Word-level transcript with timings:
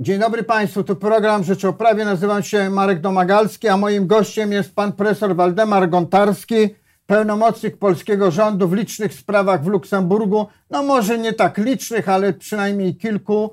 Dzień 0.00 0.18
dobry 0.18 0.42
Państwu, 0.42 0.84
tu 0.84 0.96
program 0.96 1.44
Rzecz 1.44 1.64
o 1.64 1.72
Prawie. 1.72 2.04
Nazywam 2.04 2.42
się 2.42 2.70
Marek 2.70 3.00
Domagalski, 3.00 3.68
a 3.68 3.76
moim 3.76 4.06
gościem 4.06 4.52
jest 4.52 4.74
pan 4.74 4.92
profesor 4.92 5.36
Waldemar 5.36 5.90
Gontarski, 5.90 6.74
pełnomocnik 7.06 7.76
polskiego 7.76 8.30
rządu 8.30 8.68
w 8.68 8.72
licznych 8.72 9.14
sprawach 9.14 9.64
w 9.64 9.66
Luksemburgu. 9.66 10.46
No 10.70 10.82
może 10.82 11.18
nie 11.18 11.32
tak 11.32 11.58
licznych, 11.58 12.08
ale 12.08 12.32
przynajmniej 12.32 12.96
kilku. 12.96 13.50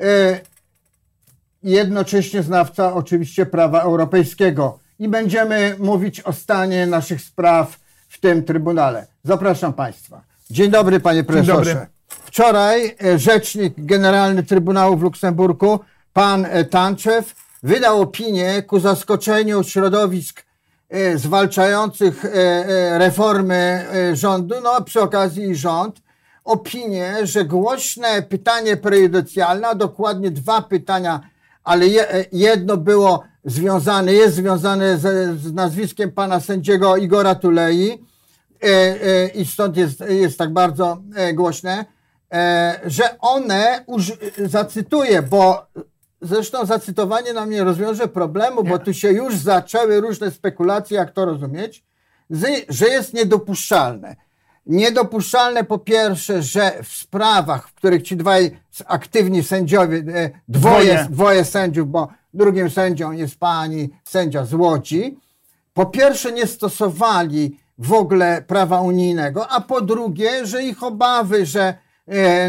E, 0.00 0.40
jednocześnie 1.62 2.42
znawca 2.42 2.94
oczywiście 2.94 3.46
prawa 3.46 3.80
europejskiego. 3.80 4.78
I 4.98 5.08
będziemy 5.08 5.76
mówić 5.78 6.20
o 6.20 6.32
stanie 6.32 6.86
naszych 6.86 7.20
spraw 7.20 7.78
w 8.08 8.20
tym 8.20 8.44
Trybunale. 8.44 9.06
Zapraszam 9.24 9.72
Państwa. 9.72 10.22
Dzień 10.50 10.70
dobry 10.70 11.00
Panie 11.00 11.24
Profesorze. 11.24 11.74
dobry. 11.74 11.93
Wczoraj 12.34 12.96
e, 13.04 13.18
rzecznik 13.18 13.74
Generalny 13.78 14.42
Trybunału 14.42 14.96
w 14.96 15.02
Luksemburgu, 15.02 15.80
pan 16.12 16.44
e, 16.44 16.64
Tanczew, 16.64 17.34
wydał 17.62 18.02
opinię 18.02 18.62
ku 18.62 18.80
zaskoczeniu 18.80 19.64
środowisk 19.64 20.44
e, 20.90 21.18
zwalczających 21.18 22.24
reformy 22.92 23.86
rządu, 24.12 24.54
no 24.62 24.82
przy 24.82 25.00
okazji 25.00 25.56
rząd, 25.56 26.02
opinię, 26.44 27.14
że 27.22 27.44
głośne 27.44 28.22
pytanie 28.22 28.76
prejudycjalne, 28.76 29.68
a 29.68 29.74
dokładnie 29.74 30.30
dwa 30.30 30.62
pytania, 30.62 31.20
ale 31.64 31.86
je, 31.86 32.24
jedno 32.32 32.76
było 32.76 33.24
związane, 33.44 34.12
jest 34.12 34.34
związane 34.34 34.98
z, 34.98 35.40
z 35.40 35.52
nazwiskiem 35.52 36.12
pana 36.12 36.40
sędziego 36.40 36.96
Igora 36.96 37.34
Tulei 37.34 38.04
i 39.34 39.46
stąd 39.46 39.76
jest, 39.76 40.00
jest 40.08 40.38
tak 40.38 40.52
bardzo 40.52 40.98
głośne, 41.34 41.94
że 42.86 43.18
one, 43.20 43.84
zacytuję, 44.44 45.22
bo 45.22 45.66
zresztą 46.20 46.66
zacytowanie 46.66 47.32
nam 47.32 47.50
nie 47.50 47.64
rozwiąże 47.64 48.08
problemu, 48.08 48.64
bo 48.64 48.78
tu 48.78 48.94
się 48.94 49.12
już 49.12 49.36
zaczęły 49.36 50.00
różne 50.00 50.30
spekulacje, 50.30 50.96
jak 50.96 51.10
to 51.12 51.24
rozumieć, 51.24 51.84
że 52.68 52.88
jest 52.88 53.14
niedopuszczalne. 53.14 54.16
Niedopuszczalne 54.66 55.64
po 55.64 55.78
pierwsze, 55.78 56.42
że 56.42 56.72
w 56.82 56.88
sprawach, 56.88 57.68
w 57.68 57.74
których 57.74 58.02
ci 58.02 58.16
dwaj 58.16 58.60
aktywni 58.86 59.42
sędziowie, 59.42 59.96
e, 59.96 60.30
dwoje, 60.48 60.84
Dwoje. 60.94 61.06
dwoje 61.10 61.44
sędziów, 61.44 61.90
bo 61.90 62.08
drugim 62.34 62.70
sędzią 62.70 63.12
jest 63.12 63.38
pani 63.38 63.90
sędzia 64.04 64.44
z 64.44 64.54
Łodzi, 64.54 65.18
po 65.74 65.86
pierwsze 65.86 66.32
nie 66.32 66.46
stosowali 66.46 67.58
w 67.78 67.92
ogóle 67.92 68.42
prawa 68.46 68.80
unijnego, 68.80 69.48
a 69.48 69.60
po 69.60 69.80
drugie, 69.80 70.46
że 70.46 70.62
ich 70.62 70.82
obawy, 70.82 71.46
że 71.46 71.62
e, 71.62 71.74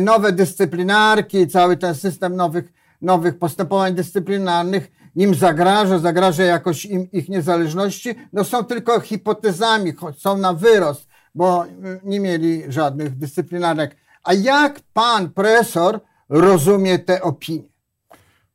nowe 0.02 0.32
dyscyplinarki, 0.32 1.48
cały 1.48 1.78
ten 1.78 1.96
system 1.96 2.36
nowych, 2.36 2.74
nowych 3.02 3.40
postępowań 3.40 3.96
dyscyplinarnych 3.96 4.92
im 5.16 5.36
zagraża, 5.36 6.00
zagraża 6.00 6.44
jakoś 6.44 6.86
im, 6.86 7.12
ich 7.12 7.30
niezależności, 7.30 8.16
no 8.34 8.44
są 8.44 8.64
tylko 8.66 9.00
hipotezami, 9.00 9.94
są 10.18 10.38
na 10.38 10.54
wyrost, 10.54 11.08
bo 11.36 11.66
mm, 11.66 12.00
nie 12.04 12.20
mieli 12.20 12.64
żadnych 12.68 13.18
dyscyplinarek. 13.18 13.96
A 14.24 14.34
jak 14.34 14.80
pan 14.94 15.30
profesor 15.30 16.00
rozumie 16.30 17.00
te 17.00 17.22
opinie? 17.22 17.70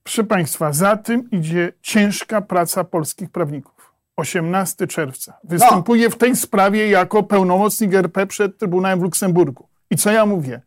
Proszę 0.02 0.24
Państwa, 0.24 0.72
za 0.72 0.96
tym 0.96 1.30
idzie 1.30 1.72
ciężka 1.82 2.40
praca 2.40 2.84
polskich 2.84 3.30
prawników. 3.30 3.94
18 4.16 4.86
czerwca. 4.86 5.38
Występuję 5.44 6.10
w 6.10 6.16
tej 6.16 6.36
sprawie 6.36 6.88
jako 6.88 7.22
pełnomocnik 7.22 7.94
RP 7.94 8.26
przed 8.26 8.58
Trybunałem 8.58 9.00
w 9.00 9.02
Luksemburgu. 9.02 9.68
I 9.90 9.96
co 9.96 10.10
ja 10.10 10.26
mówię 10.26 10.60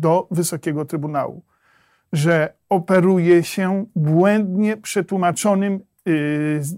do 0.00 0.28
Wysokiego 0.30 0.84
Trybunału? 0.84 1.42
Że 2.12 2.54
operuje 2.68 3.42
się 3.44 3.86
błędnie 3.96 4.76
przetłumaczonym 4.76 5.80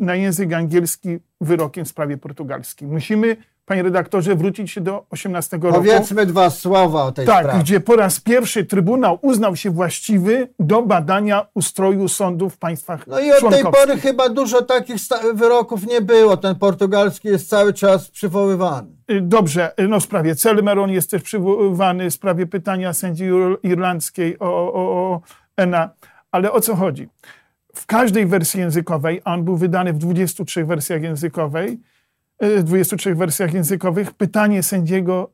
na 0.01 0.15
język 0.15 0.53
angielski 0.53 1.19
wyrokiem 1.41 1.85
w 1.85 1.89
sprawie 1.89 2.17
portugalskiej. 2.17 2.89
Musimy, 2.89 3.37
panie 3.67 3.83
redaktorze, 3.83 4.35
wrócić 4.37 4.71
się 4.71 4.81
do 4.81 5.07
18 5.11 5.57
roku. 5.57 5.75
Powiedzmy 5.75 6.27
dwa 6.27 6.51
słowa 6.51 7.05
o 7.05 7.13
tej 7.13 7.27
Tak, 7.27 7.45
sprawie. 7.45 7.61
gdzie 7.63 7.81
po 7.81 7.97
raz 7.97 8.21
pierwszy 8.21 8.65
Trybunał 8.65 9.19
uznał 9.23 9.57
się 9.57 9.71
właściwy 9.71 10.49
do 10.59 10.83
badania 10.83 11.47
ustroju 11.55 12.09
sądów 12.09 12.55
w 12.55 12.59
państwach 12.59 13.07
No 13.07 13.21
i 13.21 13.33
od 13.33 13.51
tej 13.51 13.63
pory 13.65 13.97
chyba 13.97 14.29
dużo 14.29 14.63
takich 14.63 14.97
wyroków 15.35 15.87
nie 15.87 16.01
było. 16.01 16.37
Ten 16.37 16.55
portugalski 16.57 17.29
jest 17.29 17.49
cały 17.49 17.73
czas 17.73 18.09
przywoływany. 18.11 18.89
Y, 19.11 19.21
Dobrze, 19.21 19.73
y, 19.81 19.89
no 19.89 20.01
w 20.01 20.03
sprawie 20.03 20.35
Celmeron 20.37 20.91
jest 20.91 21.11
też 21.11 21.23
przywoływany, 21.23 22.11
w 22.11 22.15
sprawie 22.15 22.47
pytania 22.47 22.93
sędzi 22.93 23.25
ir- 23.25 23.59
irlandzkiej 23.63 24.39
o, 24.39 24.45
o, 24.47 24.73
o 24.75 25.21
ENA. 25.57 25.91
Ale 26.33 26.53
o 26.53 26.61
co 26.61 26.77
chodzi? 26.77 27.09
W 27.75 27.87
każdej 27.87 28.27
wersji 28.27 28.61
językowej, 28.61 29.21
a 29.25 29.35
on 29.35 29.45
był 29.45 29.57
wydany 29.57 29.93
w 29.93 29.99
23 29.99 30.65
wersjach 30.65 31.03
językowej, 31.03 31.81
y, 32.45 32.59
w 32.59 32.63
23 32.63 33.15
wersjach 33.15 33.55
językowych, 33.55 34.13
pytanie 34.13 34.63
sędziego 34.63 35.31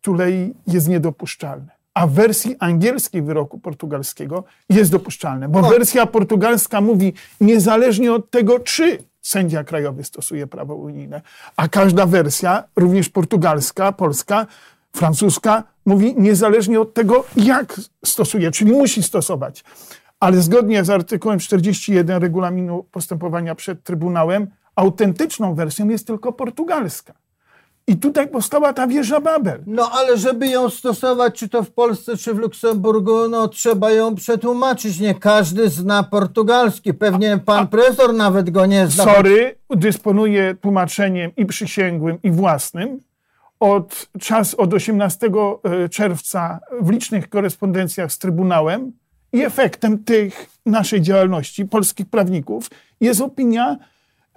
Tulei 0.00 0.54
jest 0.66 0.88
niedopuszczalne. 0.88 1.72
A 1.94 2.06
w 2.06 2.12
wersji 2.12 2.56
angielskiej 2.58 3.22
wyroku 3.22 3.58
portugalskiego 3.58 4.44
jest 4.68 4.90
dopuszczalne, 4.90 5.48
bo 5.48 5.60
No. 5.60 5.68
wersja 5.68 6.06
portugalska 6.06 6.80
mówi 6.80 7.12
niezależnie 7.40 8.12
od 8.12 8.30
tego, 8.30 8.60
czy 8.60 8.98
sędzia 9.22 9.64
krajowy 9.64 10.04
stosuje 10.04 10.46
prawo 10.46 10.74
unijne, 10.74 11.20
a 11.56 11.68
każda 11.68 12.06
wersja, 12.06 12.64
również 12.76 13.08
portugalska, 13.08 13.92
polska, 13.92 14.46
francuska, 14.96 15.62
mówi 15.86 16.14
niezależnie 16.18 16.80
od 16.80 16.94
tego, 16.94 17.24
jak 17.36 17.80
stosuje, 18.04 18.50
czyli 18.50 18.72
musi 18.72 19.02
stosować. 19.02 19.64
Ale 20.22 20.42
zgodnie 20.42 20.84
z 20.84 20.90
artykułem 20.90 21.38
41 21.38 22.22
regulaminu 22.22 22.84
postępowania 22.90 23.54
przed 23.54 23.82
Trybunałem, 23.82 24.46
autentyczną 24.76 25.54
wersją 25.54 25.88
jest 25.88 26.06
tylko 26.06 26.32
portugalska. 26.32 27.12
I 27.86 27.96
tutaj 27.96 28.28
powstała 28.28 28.72
ta 28.72 28.86
wieża 28.86 29.20
Babel. 29.20 29.62
No 29.66 29.90
ale 29.92 30.18
żeby 30.18 30.46
ją 30.46 30.70
stosować, 30.70 31.38
czy 31.38 31.48
to 31.48 31.62
w 31.62 31.70
Polsce, 31.70 32.16
czy 32.16 32.34
w 32.34 32.38
Luksemburgu, 32.38 33.28
no 33.28 33.48
trzeba 33.48 33.90
ją 33.90 34.14
przetłumaczyć. 34.14 35.00
Nie 35.00 35.14
każdy 35.14 35.68
zna 35.68 36.02
portugalski. 36.02 36.94
Pewnie 36.94 37.38
pan 37.38 37.68
profesor 37.68 38.14
nawet 38.14 38.50
go 38.50 38.66
nie 38.66 38.86
zna. 38.86 39.04
Sorry, 39.04 39.58
dysponuję 39.70 40.54
tłumaczeniem 40.54 41.30
i 41.36 41.46
przysięgłym, 41.46 42.18
i 42.22 42.30
własnym. 42.30 43.00
Od, 43.60 44.08
czas 44.20 44.54
od 44.54 44.74
18 44.74 45.30
czerwca 45.90 46.60
w 46.80 46.90
licznych 46.90 47.28
korespondencjach 47.28 48.12
z 48.12 48.18
Trybunałem 48.18 48.92
i 49.32 49.42
efektem 49.42 50.04
tych 50.04 50.46
naszej 50.66 51.00
działalności 51.02 51.66
polskich 51.66 52.06
prawników 52.06 52.70
jest 53.00 53.20
opinia 53.20 53.76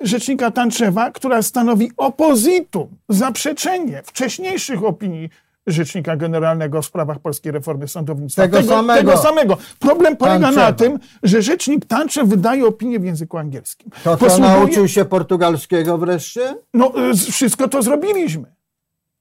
rzecznika 0.02 0.52
Tanczewa, 0.52 1.12
która 1.12 1.42
stanowi 1.42 1.92
opozytum, 1.98 2.88
zaprzeczenie 3.10 4.02
wcześniejszych 4.06 4.84
opinii 4.84 5.30
Rzecznika 5.68 6.16
Generalnego 6.18 6.82
w 6.82 6.86
sprawach 6.86 7.20
polskiej 7.20 7.52
reformy 7.52 7.88
sądownictwa. 7.88 8.42
Tego 8.42 8.64
samego. 8.64 9.00
Tego 9.12 9.18
samego. 9.18 9.58
Problem 9.80 10.18
polega 10.18 10.40
na 10.40 10.48
Tanczewa. 10.48 10.74
tym, 10.74 11.00
że 11.24 11.42
rzecznik 11.42 11.86
Tanczew 11.86 12.28
wydaje 12.28 12.66
opinię 12.66 13.00
w 13.00 13.04
języku 13.06 13.38
angielskim. 13.38 13.92
To 14.04 14.18
co, 14.18 14.26
Posługuje- 14.26 14.40
nauczył 14.60 14.88
się 14.88 15.06
portugalskiego 15.06 15.98
wreszcie? 15.98 16.56
No, 16.74 16.92
y, 17.12 17.32
wszystko 17.32 17.68
to 17.68 17.82
zrobiliśmy. 17.82 18.46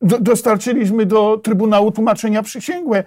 Do, 0.02 0.18
dostarczyliśmy 0.18 1.06
do 1.06 1.40
Trybunału 1.42 1.90
tłumaczenia 1.92 2.42
przysięgłe, 2.42 3.04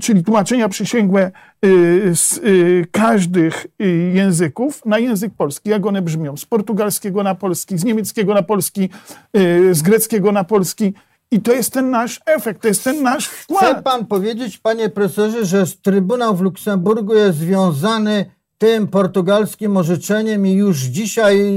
czyli 0.00 0.24
tłumaczenia 0.24 0.68
przysięgłe 0.68 1.30
y, 1.64 2.16
z 2.16 2.38
y, 2.38 2.86
każdych 2.90 3.66
y, 3.82 3.86
języków 4.14 4.84
na 4.84 4.98
język 4.98 5.32
polski, 5.34 5.70
jak 5.70 5.86
one 5.86 6.02
brzmią. 6.02 6.36
Z 6.36 6.44
portugalskiego 6.44 7.22
na 7.22 7.34
polski, 7.34 7.78
z 7.78 7.84
niemieckiego 7.84 8.34
na 8.34 8.42
polski, 8.42 8.90
z 9.72 9.82
greckiego 9.82 10.32
na 10.32 10.44
polski. 10.44 10.94
I 11.30 11.40
to 11.40 11.52
jest 11.52 11.72
ten 11.72 11.90
nasz 11.90 12.20
efekt, 12.26 12.62
to 12.62 12.68
jest 12.68 12.84
ten 12.84 13.02
nasz 13.02 13.28
Chce 13.28 13.42
wkład. 13.42 13.84
pan 13.84 14.06
powiedzieć, 14.06 14.58
panie 14.58 14.88
profesorze, 14.90 15.44
że 15.44 15.64
Trybunał 15.82 16.36
w 16.36 16.40
Luksemburgu 16.40 17.14
jest 17.14 17.38
związany 17.38 18.26
tym 18.58 18.88
portugalskim 18.88 19.76
orzeczeniem 19.76 20.46
i 20.46 20.52
już 20.52 20.78
dzisiaj 20.78 21.52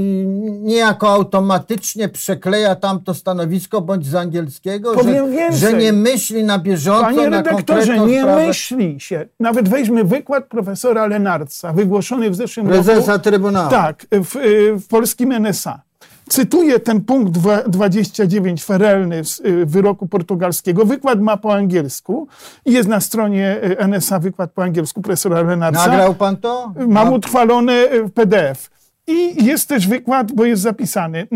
niejako 0.60 1.10
automatycznie 1.12 2.08
przekleja 2.08 2.74
tamto 2.74 3.14
stanowisko 3.14 3.80
bądź 3.80 4.06
z 4.06 4.14
angielskiego, 4.14 4.94
Powiem 4.94 5.26
że, 5.26 5.32
więcej. 5.32 5.60
że 5.60 5.72
nie 5.72 5.92
myśli 5.92 6.44
na 6.44 6.58
bieżąco 6.58 7.04
Panie 7.04 7.30
redaktorze, 7.30 7.98
nie 7.98 8.20
sprawę 8.20 8.46
myśli 8.46 9.00
się. 9.00 9.28
Nawet 9.40 9.68
weźmy 9.68 10.04
wykład 10.04 10.46
profesora 10.46 11.06
Lenarca, 11.06 11.72
wygłoszony 11.72 12.30
w 12.30 12.34
zeszłym 12.34 12.68
roku. 12.68 12.84
prezesa 12.84 13.18
Trybunału. 13.18 13.70
Tak, 13.70 14.06
w, 14.12 14.36
w 14.84 14.88
polskim 14.88 15.32
NSA. 15.32 15.82
Cytuję 16.30 16.80
ten 16.80 17.00
punkt 17.00 17.32
dwa- 17.32 17.68
29 17.68 18.64
ferelny 18.64 19.24
z 19.24 19.40
y, 19.40 19.66
wyroku 19.66 20.06
portugalskiego. 20.06 20.84
Wykład 20.84 21.20
ma 21.20 21.36
po 21.36 21.54
angielsku 21.54 22.28
i 22.66 22.72
jest 22.72 22.88
na 22.88 23.00
stronie 23.00 23.58
y, 23.64 23.88
NSA 23.88 24.18
wykład 24.18 24.52
po 24.52 24.62
angielsku 24.62 25.02
profesora 25.02 25.42
Lenarca. 25.42 25.86
Nagrał 25.86 26.14
pan 26.14 26.36
to? 26.36 26.72
Mam 26.88 27.12
utrwalone 27.12 27.72
y, 27.72 28.04
w 28.04 28.12
PDF. 28.12 28.70
I 29.06 29.44
jest 29.44 29.68
też 29.68 29.88
wykład, 29.88 30.32
bo 30.32 30.44
jest 30.44 30.62
zapisany, 30.62 31.26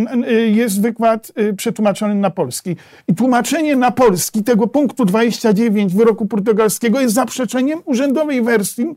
jest 0.47 0.81
wykład 0.81 1.33
przetłumaczony 1.57 2.15
na 2.15 2.31
polski. 2.31 2.77
I 3.09 3.15
tłumaczenie 3.15 3.77
na 3.77 3.91
polski 3.91 4.45
tego 4.45 4.67
punktu 4.67 5.05
29 5.05 5.95
wyroku 5.95 6.27
portugalskiego 6.27 7.01
jest 7.01 7.15
zaprzeczeniem 7.15 7.81
urzędowej 7.85 8.43
wersji 8.43 8.97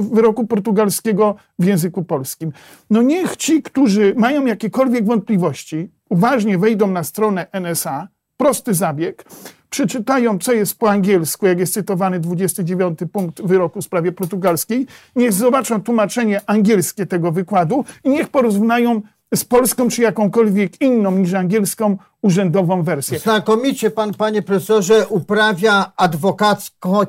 wyroku 0.00 0.46
portugalskiego 0.46 1.36
w 1.58 1.64
języku 1.64 2.04
polskim. 2.04 2.52
No 2.90 3.02
niech 3.02 3.36
ci, 3.36 3.62
którzy 3.62 4.14
mają 4.16 4.46
jakiekolwiek 4.46 5.06
wątpliwości, 5.06 5.90
uważnie 6.08 6.58
wejdą 6.58 6.86
na 6.86 7.04
stronę 7.04 7.46
NSA, 7.52 8.08
prosty 8.36 8.74
zabieg, 8.74 9.24
przeczytają, 9.70 10.38
co 10.38 10.52
jest 10.52 10.78
po 10.78 10.90
angielsku, 10.90 11.46
jak 11.46 11.58
jest 11.58 11.74
cytowany 11.74 12.20
29 12.20 12.98
punkt 13.12 13.42
wyroku 13.42 13.80
w 13.80 13.84
sprawie 13.84 14.12
portugalskiej, 14.12 14.86
niech 15.16 15.32
zobaczą 15.32 15.82
tłumaczenie 15.82 16.40
angielskie 16.46 17.06
tego 17.06 17.32
wykładu 17.32 17.84
i 18.04 18.10
niech 18.10 18.28
porównają 18.28 19.02
z 19.34 19.44
polską 19.44 19.88
czy 19.88 20.02
jakąkolwiek 20.02 20.80
inną 20.80 21.10
niż 21.10 21.34
angielską 21.34 21.96
urzędową 22.22 22.82
wersję. 22.82 23.18
Znakomicie 23.18 23.90
pan, 23.90 24.14
panie 24.14 24.42
profesorze, 24.42 25.08
uprawia 25.08 25.92
adwokacką 25.96 27.00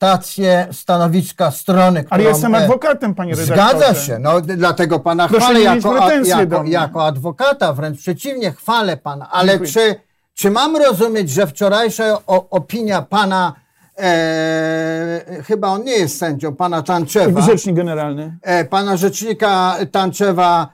prezentację 0.00 0.68
stanowiska 0.72 1.50
strony, 1.50 2.04
Ale 2.10 2.22
jestem 2.22 2.54
adwokatem, 2.54 3.14
panie 3.14 3.34
redaktorze. 3.34 3.70
Zgadza 3.70 3.94
się, 3.94 4.18
no 4.18 4.40
dlatego 4.40 5.00
pana 5.00 5.28
Proszę 5.28 5.44
chwalę 5.44 5.60
jako, 5.60 5.94
do 5.94 6.22
jako, 6.24 6.64
jako 6.64 7.04
adwokata, 7.06 7.72
wręcz 7.72 7.98
przeciwnie, 7.98 8.52
chwalę 8.52 8.96
pana. 8.96 9.30
Ale 9.30 9.48
Dziękuję. 9.48 9.70
czy, 9.72 9.94
czy 10.34 10.50
mam 10.50 10.76
rozumieć, 10.76 11.30
że 11.30 11.46
wczorajsza 11.46 12.18
o, 12.26 12.50
opinia 12.50 13.02
pana, 13.02 13.52
e, 13.98 15.42
chyba 15.46 15.68
on 15.68 15.84
nie 15.84 15.92
jest 15.96 16.18
sędzią, 16.18 16.54
pana 16.56 16.82
Tanczewa, 16.82 17.40
Rzecznik 17.40 17.76
generalny. 17.76 18.38
e, 18.42 18.64
pana 18.64 18.96
rzecznika 18.96 19.76
Tanczewa, 19.92 20.68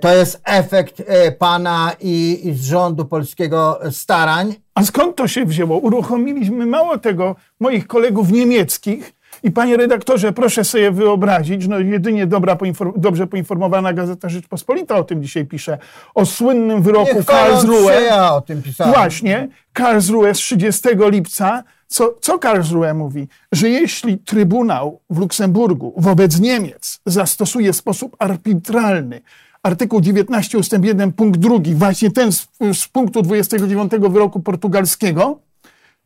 to 0.00 0.14
jest 0.14 0.40
efekt 0.44 1.02
e, 1.06 1.32
pana 1.32 1.92
i, 2.00 2.40
i 2.48 2.54
z 2.54 2.64
rządu 2.64 3.04
polskiego 3.04 3.80
starań? 3.90 4.54
A 4.74 4.84
skąd 4.84 5.16
to 5.16 5.28
się 5.28 5.44
wzięło? 5.46 5.78
Uruchomiliśmy 5.78 6.66
mało 6.66 6.98
tego 6.98 7.36
moich 7.60 7.86
kolegów 7.86 8.32
niemieckich. 8.32 9.12
I 9.42 9.50
panie 9.50 9.76
redaktorze, 9.76 10.32
proszę 10.32 10.64
sobie 10.64 10.90
wyobrazić, 10.90 11.68
no 11.68 11.78
jedynie 11.78 12.26
dobra 12.26 12.54
poinform- 12.54 12.92
dobrze 12.96 13.26
poinformowana 13.26 13.92
Gazeta 13.92 14.28
Rzeczpospolita 14.28 14.96
o 14.96 15.04
tym 15.04 15.22
dzisiaj 15.22 15.44
pisze, 15.44 15.78
o 16.14 16.26
słynnym 16.26 16.82
wyroku 16.82 17.14
Nie 17.16 17.22
chwaląc 17.22 17.62
się, 17.62 17.68
Karlsruhe. 17.68 18.02
ja 18.02 18.34
o 18.34 18.40
tym 18.40 18.62
pisałem. 18.62 18.94
Właśnie, 18.94 19.48
Karlsruhe 19.72 20.34
z 20.34 20.38
30 20.38 20.88
lipca. 21.10 21.62
Co, 21.86 22.14
co 22.20 22.38
Karlsruhe 22.38 22.94
mówi? 22.94 23.28
Że 23.52 23.68
jeśli 23.68 24.18
Trybunał 24.18 25.00
w 25.10 25.18
Luksemburgu 25.18 25.94
wobec 25.96 26.40
Niemiec 26.40 27.00
zastosuje 27.06 27.72
w 27.72 27.76
sposób 27.76 28.16
arbitralny 28.18 29.20
artykuł 29.64 30.00
19 30.00 30.58
ust. 30.58 30.72
1 30.82 31.12
punkt 31.12 31.40
2, 31.40 31.58
właśnie 31.74 32.10
ten 32.10 32.32
z, 32.32 32.48
z 32.72 32.88
punktu 32.88 33.22
29 33.22 33.92
wyroku 34.10 34.40
portugalskiego, 34.40 35.38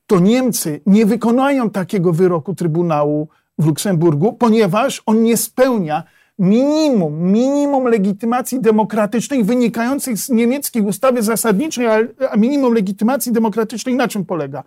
to 0.06 0.20
Niemcy 0.20 0.80
nie 0.86 1.06
wykonają 1.06 1.70
takiego 1.70 2.12
wyroku 2.12 2.54
Trybunału 2.54 3.28
w 3.58 3.66
Luksemburgu, 3.66 4.32
ponieważ 4.32 5.02
on 5.06 5.22
nie 5.22 5.36
spełnia 5.36 6.02
minimum, 6.38 7.32
minimum 7.32 7.84
legitymacji 7.84 8.60
demokratycznej 8.60 9.44
wynikających 9.44 10.18
z 10.18 10.28
niemieckiej 10.28 10.82
ustawy 10.82 11.22
zasadniczej, 11.22 11.86
a- 11.86 12.36
minimum 12.36 12.74
legitymacji 12.74 13.32
demokratycznej 13.32 13.94
na 13.94 14.08
czym 14.08 14.24
polega? 14.24 14.64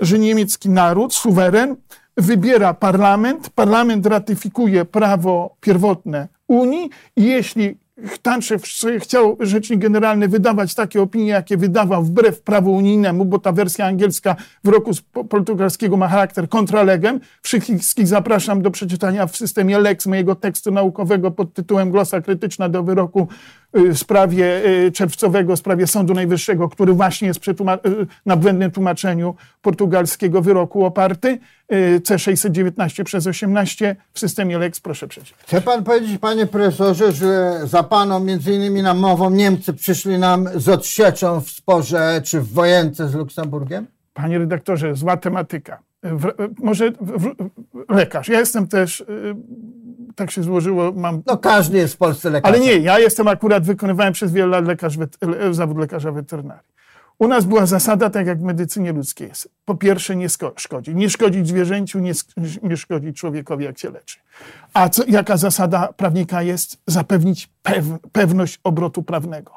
Że 0.00 0.18
niemiecki 0.18 0.68
naród, 0.70 1.14
suweren, 1.14 1.76
wybiera 2.16 2.74
parlament, 2.74 3.50
parlament 3.50 4.06
ratyfikuje 4.06 4.84
prawo 4.84 5.56
pierwotne 5.60 6.28
Unii 6.48 6.90
i 7.16 7.24
jeśli 7.24 7.76
Tanczew 8.22 8.62
chciał 8.98 9.36
rzecznik 9.40 9.80
generalny 9.80 10.28
wydawać 10.28 10.74
takie 10.74 11.02
opinie, 11.02 11.30
jakie 11.30 11.56
wydawał 11.56 12.02
wbrew 12.04 12.40
prawu 12.42 12.74
unijnemu, 12.74 13.24
bo 13.24 13.38
ta 13.38 13.52
wersja 13.52 13.86
angielska 13.86 14.36
wyroku 14.64 14.94
z 14.94 15.00
po- 15.00 15.24
portugalskiego 15.24 15.96
ma 15.96 16.08
charakter 16.08 16.48
kontralegem. 16.48 17.20
Wszystkich 17.42 18.06
zapraszam 18.08 18.62
do 18.62 18.70
przeczytania 18.70 19.26
w 19.26 19.36
systemie 19.36 19.78
Lex 19.78 20.06
mojego 20.06 20.34
tekstu 20.34 20.70
naukowego 20.70 21.30
pod 21.30 21.54
tytułem 21.54 21.90
Glosa 21.90 22.20
krytyczna 22.20 22.68
do 22.68 22.82
wyroku 22.82 23.28
w 23.74 23.98
sprawie 23.98 24.66
y, 24.66 24.92
czerwcowego, 24.92 25.56
w 25.56 25.58
sprawie 25.58 25.86
Sądu 25.86 26.14
Najwyższego, 26.14 26.68
który 26.68 26.92
właśnie 26.92 27.28
jest 27.28 27.48
y, 27.48 27.52
na 28.26 28.36
błędnym 28.36 28.70
tłumaczeniu 28.70 29.34
portugalskiego 29.62 30.42
wyroku 30.42 30.84
oparty. 30.84 31.38
y, 31.72 32.00
C619 32.00 33.04
przez 33.04 33.26
18 33.26 33.96
w 34.12 34.18
systemie 34.18 34.58
Lex, 34.58 34.80
proszę 34.80 35.08
przeczytać. 35.08 35.44
Chce 35.46 35.60
pan 35.60 35.84
powiedzieć, 35.84 36.18
panie 36.18 36.46
profesorze, 36.46 37.12
że 37.12 37.60
za 37.64 37.82
paną 37.82 38.20
między 38.20 38.52
innymi 38.52 38.82
namową 38.82 39.30
Niemcy 39.30 39.72
przyszli 39.72 40.18
nam 40.18 40.48
z 40.54 40.68
odsieczą 40.68 41.40
w 41.40 41.50
sporze 41.50 42.20
czy 42.24 42.40
w 42.40 42.52
wojence 42.52 43.08
z 43.08 43.14
Luksemburgiem? 43.14 43.86
Panie 44.14 44.38
redaktorze, 44.38 44.94
zła 44.94 45.16
tematyka. 45.16 45.82
W, 46.02 46.32
może 46.58 46.90
w, 46.90 46.96
w, 47.00 47.34
lekarz. 47.88 48.28
Ja 48.28 48.38
jestem 48.38 48.68
też, 48.68 49.00
y, 49.00 49.04
tak 50.16 50.30
się 50.30 50.42
złożyło, 50.42 50.92
mam. 50.92 51.22
No 51.26 51.38
każdy 51.38 51.78
jest 51.78 51.94
w 51.94 51.96
Polsce 51.96 52.30
lekarzem. 52.30 52.54
Ale 52.60 52.66
nie, 52.66 52.76
ja 52.78 52.98
jestem 52.98 53.28
akurat, 53.28 53.64
wykonywałem 53.64 54.12
przez 54.12 54.32
wiele 54.32 54.46
lat 54.46 54.64
lekarz, 54.66 54.98
wet- 54.98 55.28
le- 55.28 55.54
zawód 55.54 55.78
lekarza 55.78 56.12
weterynarii. 56.12 56.76
U 57.18 57.28
nas 57.28 57.44
była 57.44 57.66
zasada, 57.66 58.10
tak 58.10 58.26
jak 58.26 58.38
w 58.38 58.42
medycynie 58.42 58.92
ludzkiej 58.92 59.28
jest. 59.28 59.48
Po 59.64 59.74
pierwsze, 59.74 60.16
nie 60.16 60.28
szkodzi. 60.56 60.94
Nie 60.94 61.10
szkodzić 61.10 61.48
zwierzęciu, 61.48 61.98
nie, 61.98 62.12
nie 62.62 62.76
szkodzić 62.76 63.16
człowiekowi, 63.16 63.64
jak 63.64 63.78
się 63.78 63.90
leczy. 63.90 64.18
A 64.74 64.88
co, 64.88 65.02
jaka 65.08 65.36
zasada 65.36 65.88
prawnika 65.96 66.42
jest? 66.42 66.78
Zapewnić 66.86 67.48
pew- 67.64 67.98
pewność 68.12 68.60
obrotu 68.64 69.02
prawnego. 69.02 69.52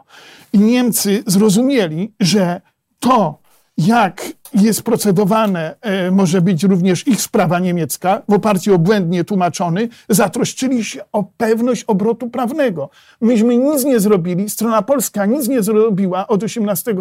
I 0.54 0.60
Niemcy 0.60 1.24
zrozumieli, 1.28 2.14
że 2.20 2.62
to, 3.00 3.40
jak 3.88 4.26
jest 4.54 4.84
procedowane, 4.84 5.76
e, 5.82 6.12
może 6.12 6.42
być 6.42 6.64
również 6.64 7.08
ich 7.08 7.22
sprawa 7.22 7.60
niemiecka, 7.60 8.22
w 8.28 8.34
oparciu 8.34 8.76
o 8.76 8.80
błędnie 8.80 9.24
tłumaczony, 9.24 9.90
zatroszczyli 10.10 10.84
się 10.84 11.02
o 11.12 11.24
pewność 11.24 11.84
obrotu 11.84 12.30
prawnego. 12.30 12.90
Myśmy 13.22 13.58
nic 13.58 13.84
nie 13.84 14.00
zrobili, 14.00 14.50
strona 14.50 14.82
polska 14.82 15.26
nic 15.26 15.48
nie 15.48 15.64
zrobiła 15.64 16.28
od 16.28 16.44
18 16.44 16.96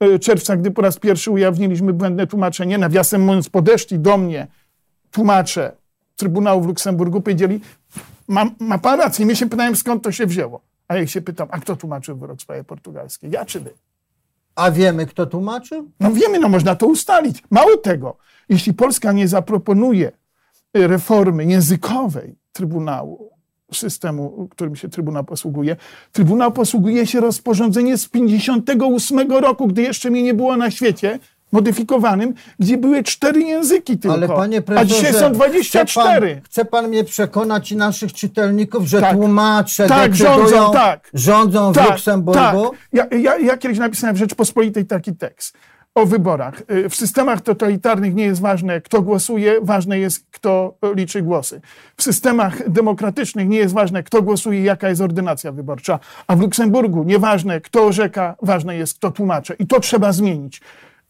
e, 0.00 0.18
czerwca, 0.18 0.56
gdy 0.56 0.70
po 0.70 0.82
raz 0.82 0.98
pierwszy 0.98 1.30
ujawniliśmy 1.30 1.92
błędne 1.92 2.26
tłumaczenie. 2.26 2.78
Nawiasem 2.78 3.22
mówiąc, 3.22 3.48
podeszli 3.48 3.98
do 3.98 4.18
mnie 4.18 4.46
tłumacze 5.10 5.72
Trybunału 6.16 6.62
w 6.62 6.66
Luksemburgu, 6.66 7.20
powiedzieli, 7.20 7.60
ma, 8.28 8.50
ma 8.58 8.78
pan 8.78 9.00
rację. 9.00 9.26
Mnie 9.26 9.36
się 9.36 9.48
pytałem, 9.48 9.76
skąd 9.76 10.02
to 10.02 10.12
się 10.12 10.26
wzięło. 10.26 10.60
A 10.88 10.96
ja 10.96 11.06
się 11.06 11.20
pytam, 11.20 11.48
a 11.50 11.60
kto 11.60 11.76
tłumaczył 11.76 12.16
wyrok 12.16 12.38
w 12.38 12.42
sprawie 12.42 12.64
portugalskiej? 12.64 13.30
Ja 13.30 13.44
czy 13.44 13.60
wy? 13.60 13.70
A 14.58 14.70
wiemy, 14.70 15.06
kto 15.06 15.26
tłumaczył? 15.26 15.90
No 16.00 16.12
wiemy, 16.12 16.38
no 16.38 16.48
można 16.48 16.74
to 16.74 16.86
ustalić. 16.86 17.42
Mało 17.50 17.76
tego, 17.76 18.16
jeśli 18.48 18.74
Polska 18.74 19.12
nie 19.12 19.28
zaproponuje 19.28 20.12
y, 20.76 20.86
reformy 20.86 21.44
językowej 21.44 22.36
Trybunału, 22.52 23.30
systemu, 23.72 24.48
którym 24.50 24.76
się 24.76 24.88
Trybunał 24.88 25.24
posługuje, 25.24 25.76
Trybunał 26.12 26.52
posługuje 26.52 27.06
się 27.06 27.20
rozporządzeniem 27.20 27.98
z 27.98 28.08
58 28.08 29.32
roku, 29.32 29.66
gdy 29.66 29.82
jeszcze 29.82 30.10
mnie 30.10 30.22
nie 30.22 30.34
było 30.34 30.56
na 30.56 30.70
świecie, 30.70 31.18
modyfikowanym, 31.52 32.34
gdzie 32.58 32.76
były 32.78 33.02
cztery 33.02 33.40
języki 33.40 33.98
tylko. 33.98 34.16
Ale 34.16 34.28
panie 34.28 34.62
a 34.76 34.84
dzisiaj 34.84 35.14
są 35.14 35.32
24. 35.32 36.26
Chce 36.26 36.34
pan, 36.34 36.44
chce 36.44 36.64
pan 36.64 36.88
mnie 36.88 37.04
przekonać 37.04 37.72
i 37.72 37.76
naszych 37.76 38.12
czytelników, 38.12 38.86
że 38.86 39.00
Tak. 39.00 39.12
tłumacze 39.16 39.86
Tak, 39.86 40.16
rządzą, 40.16 40.72
tak. 40.72 41.10
rządzą 41.14 41.72
w 41.72 41.74
Tak, 41.74 41.90
Luksemburgu? 41.90 42.40
tak. 42.70 42.78
Ja, 42.92 43.06
ja, 43.18 43.38
ja 43.38 43.56
kiedyś 43.56 43.78
napisałem 43.78 44.16
w 44.16 44.18
Rzeczpospolitej 44.18 44.86
taki 44.86 45.16
tekst 45.16 45.56
o 45.94 46.06
wyborach. 46.06 46.62
Y, 46.70 46.88
W 46.88 46.94
systemach 46.94 47.40
totalitarnych 47.40 48.14
nie 48.14 48.24
jest 48.24 48.40
ważne, 48.40 48.80
kto 48.80 49.02
głosuje, 49.02 49.54
ważne 49.62 49.98
jest, 49.98 50.26
kto 50.30 50.74
liczy 50.94 51.22
głosy. 51.22 51.60
W 51.96 52.02
systemach 52.02 52.70
demokratycznych 52.70 53.48
nie 53.48 53.58
jest 53.58 53.74
ważne, 53.74 54.02
kto 54.02 54.22
głosuje, 54.22 54.62
jaka 54.62 54.88
jest 54.88 55.00
ordynacja 55.00 55.52
wyborcza. 55.52 55.98
A 56.26 56.36
w 56.36 56.40
Luksemburgu 56.40 57.04
nieważne, 57.04 57.60
kto 57.60 57.84
orzeka, 57.86 58.36
ważne 58.42 58.76
jest, 58.76 58.98
kto 58.98 59.10
tłumaczy. 59.10 59.56
I 59.58 59.66
to 59.66 59.80
trzeba 59.80 60.12
zmienić. 60.12 60.60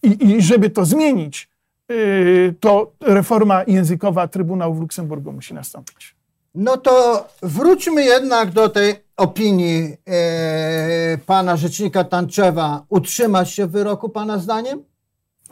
I, 0.02 0.30
i 0.30 0.42
żeby 0.42 0.70
to 0.70 0.84
zmienić, 0.84 1.48
y, 1.90 2.54
to 2.60 2.92
reforma 3.00 3.64
językowa 3.66 4.28
Trybunału 4.28 4.74
w 4.74 4.80
Luksemburgu 4.80 5.32
musi 5.32 5.54
nastąpić. 5.54 6.18
No 6.54 6.76
to 6.76 7.26
wróćmy 7.42 8.04
jednak 8.04 8.50
do 8.50 8.68
tej 8.68 8.94
opinii 9.16 9.96
e, 10.06 11.18
pana 11.26 11.56
rzecznika 11.56 12.04
Tanczewa. 12.04 12.84
Utrzyma 12.88 13.44
się 13.44 13.66
w 13.66 13.70
wyroku 13.70 14.08
pana 14.08 14.38
zdaniem? 14.38 14.82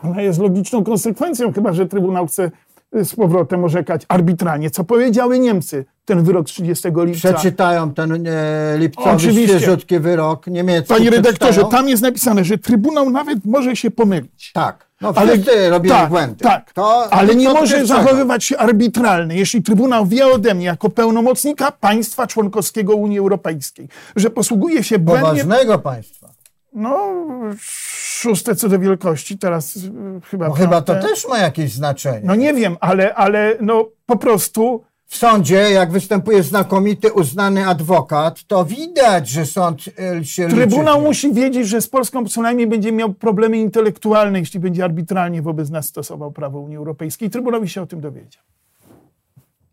Ona 0.03 0.23
jest 0.23 0.39
logiczną 0.39 0.85
konsekwencją, 0.85 1.53
chyba 1.53 1.73
że 1.73 1.87
Trybunał 1.87 2.27
chce 2.27 2.51
y, 2.97 3.05
z 3.05 3.15
powrotem 3.15 3.65
orzekać 3.65 4.03
arbitralnie. 4.09 4.71
Co 4.71 4.85
powiedziały 4.85 5.39
Niemcy, 5.39 5.85
ten 6.07 6.23
wyrok 6.23 6.49
z 6.51 6.53
30 6.53 6.89
lipca? 6.97 7.33
Przeczytają 7.33 7.95
ten 7.95 8.27
e, 8.27 8.79
lipcowy 8.79 9.11
Oczywiście. 9.11 9.59
świeżutki 9.59 9.99
wyrok 9.99 10.47
niemiecki. 10.47 10.95
Panie 10.95 11.11
redaktorze, 11.11 11.65
tam 11.65 11.89
jest 11.89 12.03
napisane, 12.03 12.45
że 12.45 12.59
Trybunał 12.59 13.11
nawet 13.11 13.45
może 13.45 13.77
się 13.77 13.91
pomylić. 13.91 14.53
Tak. 14.53 14.87
No 15.01 15.13
wszyscy 15.13 15.71
robili 15.71 15.95
tak, 15.95 16.09
błędy. 16.09 16.45
Tak, 16.45 16.73
To- 16.73 17.13
ale 17.13 17.35
nie 17.35 17.49
może 17.49 17.87
zachowywać 17.87 18.45
się 18.45 18.59
arbitralnie, 18.59 19.37
jeśli 19.37 19.63
Trybunał 19.63 20.07
wie 20.07 20.27
ode 20.27 20.55
mnie 20.55 20.67
jako 20.67 20.91
pełnomocnika 20.91 21.73
państwa 21.73 22.27
członkowskiego 22.27 22.97
Unii 22.97 23.19
Europejskiej, 23.19 23.89
że 24.17 24.31
posługuje 24.31 24.85
się 24.85 24.99
błędnie 24.99 25.29
Poważnego 25.31 25.79
państwa. 25.79 26.29
No, 26.73 27.15
szóste 27.59 28.57
co 28.57 28.69
do 28.69 28.79
wielkości, 28.79 29.39
teraz 29.39 29.77
y, 29.77 29.91
chyba. 30.31 30.49
No 30.49 30.55
chyba 30.55 30.83
to 30.83 30.95
też 30.95 31.29
ma 31.29 31.39
jakieś 31.39 31.73
znaczenie. 31.73 32.21
No 32.25 32.35
nie 32.35 32.55
wiem, 32.55 32.77
ale, 32.81 33.15
ale 33.15 33.57
no 33.61 33.89
po 34.07 34.17
prostu 34.17 34.85
W 35.09 35.17
sądzie, 35.17 35.57
jak 35.57 35.91
występuje 35.91 36.43
znakomity, 36.43 37.13
uznany 37.13 37.67
adwokat, 37.67 38.45
to 38.47 38.65
widać, 38.65 39.29
że 39.29 39.47
sąd 39.47 39.83
e, 40.19 40.25
się 40.25 40.49
Trybunał 40.49 40.95
liczy. 40.95 41.09
musi 41.09 41.33
wiedzieć, 41.33 41.69
że 41.69 41.81
z 41.81 41.89
Polską 41.89 42.27
co 42.27 42.43
najmniej 42.43 42.67
będzie 42.67 42.93
miał 42.93 43.15
problemy 43.15 43.59
intelektualne, 43.59 44.39
jeśli 44.39 44.61
będzie 44.61 44.85
arbitralnie 44.85 45.43
wobec 45.43 45.71
nas 45.71 45.87
stosował 45.87 46.33
prawo 46.33 46.59
Unii 46.61 46.77
Europejskiej. 46.77 47.31
Trybunał 47.31 47.61
by 47.61 47.69
się 47.69 47.83
o 47.83 47.87
tym 47.87 48.01
dowiedział. 48.01 48.43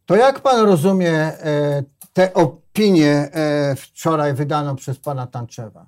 To 0.05 0.15
jak 0.15 0.39
pan 0.39 0.65
rozumie 0.65 1.11
e, 1.11 1.83
tę 2.13 2.33
opinię 2.33 3.11
e, 3.11 3.75
wczoraj 3.75 4.33
wydaną 4.33 4.75
przez 4.75 4.99
pana 4.99 5.27
Tanczewa? 5.27 5.85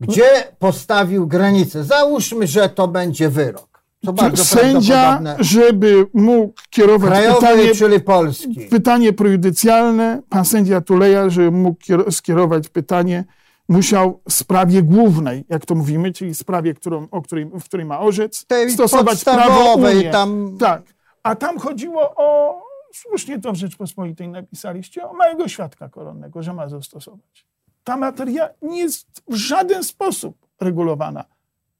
Gdzie 0.00 0.24
postawił 0.58 1.26
granicę? 1.26 1.84
Załóżmy, 1.84 2.46
że 2.46 2.68
to 2.68 2.88
będzie 2.88 3.28
wyrok. 3.28 3.67
To 4.06 4.12
bardzo 4.12 4.44
Sędzia, 4.44 5.20
żeby 5.38 6.06
mógł 6.14 6.52
kierować 6.70 7.10
Krajowy, 7.10 7.40
pytanie, 7.40 7.74
czyli 7.74 8.00
polski. 8.00 8.60
pytanie 8.70 9.12
prejudycjalne, 9.12 10.22
pan 10.28 10.44
sędzia 10.44 10.80
Tuleja, 10.80 11.30
żeby 11.30 11.50
mógł 11.50 11.80
kier- 11.80 12.10
skierować 12.10 12.68
pytanie, 12.68 13.24
musiał 13.68 14.20
w 14.28 14.32
sprawie 14.32 14.82
głównej, 14.82 15.44
jak 15.48 15.66
to 15.66 15.74
mówimy, 15.74 16.12
czyli 16.12 16.34
sprawie, 16.34 16.74
którą, 16.74 17.08
o 17.10 17.22
której, 17.22 17.44
w 17.44 17.64
której 17.64 17.86
ma 17.86 18.00
orzec, 18.00 18.46
Tej 18.46 18.70
stosować 18.70 19.24
prawo 19.24 19.74
Unię. 19.74 20.10
tam- 20.10 20.56
Tak. 20.60 20.82
A 21.22 21.34
tam 21.34 21.58
chodziło 21.58 22.14
o, 22.16 22.60
słusznie 22.94 23.40
to 23.40 23.52
w 23.52 23.56
Rzeczpospolitej 23.56 24.28
napisaliście, 24.28 25.08
o 25.08 25.12
małego 25.12 25.48
świadka 25.48 25.88
koronnego, 25.88 26.42
że 26.42 26.52
ma 26.52 26.68
zastosować. 26.68 27.46
Ta 27.84 27.96
materia 27.96 28.48
nie 28.62 28.78
jest 28.78 29.06
w 29.28 29.34
żaden 29.34 29.84
sposób 29.84 30.36
regulowana 30.60 31.24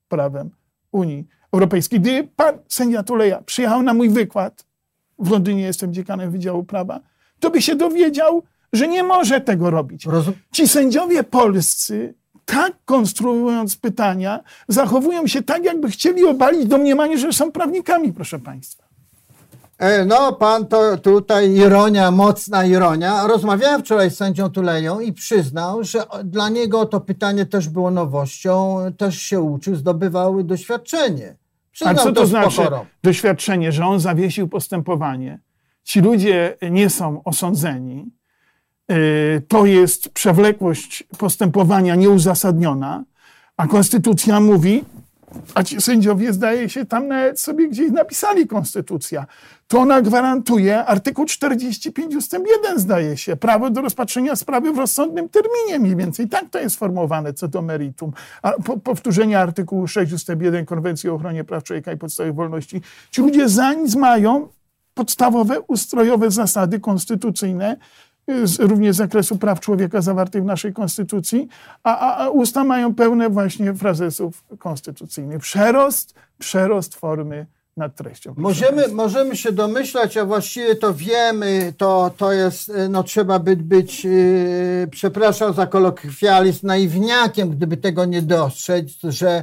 prawem 0.09 0.51
Unii 0.93 1.27
Europejskiej. 1.53 2.01
Gdy 2.01 2.29
pan 2.37 2.59
sędzia 2.69 3.03
Tuleja 3.03 3.43
przyjechał 3.43 3.83
na 3.83 3.95
mój 3.95 4.09
wykład, 4.11 4.65
w 5.19 5.31
Londynie 5.31 5.63
jestem 5.63 5.93
dziekanem 5.95 6.31
Wydziału 6.31 6.65
Prawa, 6.65 7.01
to 7.41 7.51
by 7.51 7.63
się 7.63 7.75
dowiedział, 7.77 8.43
że 8.73 8.89
nie 8.89 9.03
może 9.03 9.41
tego 9.41 9.71
robić. 9.71 10.07
Rozum- 10.07 10.33
Ci 10.53 10.69
sędziowie 10.69 11.25
polscy, 11.25 12.15
tak 12.45 12.73
konstruując 12.85 13.77
pytania, 13.77 14.41
zachowują 14.69 15.27
się 15.27 15.43
tak, 15.43 15.65
jakby 15.65 15.91
chcieli 15.91 16.25
obalić 16.25 16.67
domniemanie, 16.67 17.19
że 17.19 17.33
są 17.33 17.53
prawnikami, 17.53 18.13
proszę 18.13 18.39
państwa. 18.39 18.88
E, 19.79 20.05
No, 20.05 20.33
pan 20.33 20.67
to 20.67 20.97
tutaj 20.97 21.55
ironia, 21.55 22.11
mocna 22.11 22.65
ironia. 22.65 23.27
Rozmawiałem 23.27 23.81
wczoraj 23.81 24.11
z 24.11 24.17
sędzią 24.17 24.51
Tuleją 24.51 25.01
i 25.01 25.13
przyznał, 25.13 25.85
że 25.85 26.03
dla 26.25 26.49
niego 26.49 26.87
to 26.87 27.01
pytanie 27.01 27.47
też 27.47 27.69
było 27.69 27.91
nowością, 27.91 28.77
też 28.97 29.19
się 29.19 29.41
uczył, 29.41 29.77
zdobywał 29.77 30.43
doświadczenie. 30.43 31.37
A 31.37 31.73
Przyznał 31.73 31.97
co 31.97 32.13
to 32.13 32.27
znaczy 32.27 32.63
doświadczenie, 33.03 33.73
że 33.73 33.85
on 33.85 34.01
zawiesił 34.01 34.49
postępowanie? 34.49 35.39
Ci 35.85 36.01
ludzie 36.01 36.57
nie 36.71 36.91
są 36.91 37.25
osądzeni. 37.25 38.11
Yy, 38.89 39.43
To 39.49 39.67
jest 39.67 40.09
przewlekłość 40.09 41.05
postępowania 41.19 41.95
nieuzasadniona, 41.95 43.05
a 43.57 43.67
konstytucja 43.67 44.41
mówi, 44.41 44.85
a 45.55 45.63
ci 45.63 45.81
sędziowie 45.81 46.33
zdaje 46.33 46.69
się 46.69 46.85
tam 46.85 47.09
nawet 47.09 47.41
sobie 47.41 47.69
gdzieś 47.69 47.91
napisali 47.91 48.47
konstytucja. 48.47 49.27
To 49.69 49.79
ona 49.79 50.03
gwarantuje 50.03 50.85
artykuł 50.85 51.25
45 51.25 52.17
ustęp 52.17 52.47
1 52.65 52.79
zdaje 52.79 53.17
się, 53.17 53.37
prawo 53.37 53.71
do 53.71 53.81
rozpatrzenia 53.81 54.37
sprawy 54.37 54.73
w 54.73 54.79
rozsądnym 54.79 55.29
terminie 55.29 55.79
mniej 55.79 55.97
więcej. 55.97 56.29
Tak 56.29 56.51
to 56.51 56.59
jest 56.59 56.77
sformułowane 56.77 57.33
co 57.33 57.49
do 57.49 57.63
meritum. 57.63 58.13
A 58.43 58.53
po, 58.53 58.79
powtórzenie 58.79 59.41
artykułu 59.41 59.87
6 59.87 60.13
ustęp 60.13 60.43
1 60.43 60.67
Konwencji 60.67 61.11
o 61.11 61.15
ochronie 61.15 61.45
praw 61.45 61.65
człowieka 61.65 61.93
i 61.93 61.97
podstawowych 61.97 62.35
wolności. 62.35 62.83
Ci 63.11 63.23
ludzie 63.23 63.49
za 63.49 63.73
nic 63.73 63.95
mają 63.95 64.49
podstawowe 64.95 65.61
ustrojowe 65.61 66.31
zasady 66.31 66.81
konstytucyjne, 66.81 67.77
z, 68.45 68.59
również 68.59 68.95
z 68.95 68.99
zakresu 68.99 69.39
praw 69.39 69.61
człowieka 69.61 70.01
zawartych 70.01 70.43
w 70.43 70.47
naszej 70.47 70.73
konstytucji, 70.73 71.49
a, 71.85 71.99
a, 71.99 72.25
a 72.25 72.29
usta 72.29 72.65
mają 72.65 72.95
pełne 72.95 73.31
właśnie 73.31 73.75
frazesów 73.75 74.45
konstytucyjnych. 74.59 75.41
Przerost, 75.41 76.15
przerost 76.39 76.95
formy 76.95 77.47
nad 77.77 77.97
treścią. 77.97 78.35
Możemy, 78.37 78.89
możemy 78.89 79.37
się 79.37 79.53
domyślać, 79.53 80.17
a 80.17 80.25
właściwie 80.25 80.77
to 80.77 80.95
wiemy, 80.95 81.73
to, 81.77 82.11
to 82.17 82.33
jest, 82.33 82.73
no 82.89 83.03
trzeba 83.03 83.39
by 83.39 83.57
być, 83.57 84.05
yy, 84.05 84.89
przepraszam 84.91 85.55
za 85.55 85.67
kolokwializm, 85.67 86.67
naiwniakiem, 86.67 87.51
gdyby 87.51 87.77
tego 87.77 88.05
nie 88.05 88.23
dostrzec, 88.23 88.87
że 89.05 89.43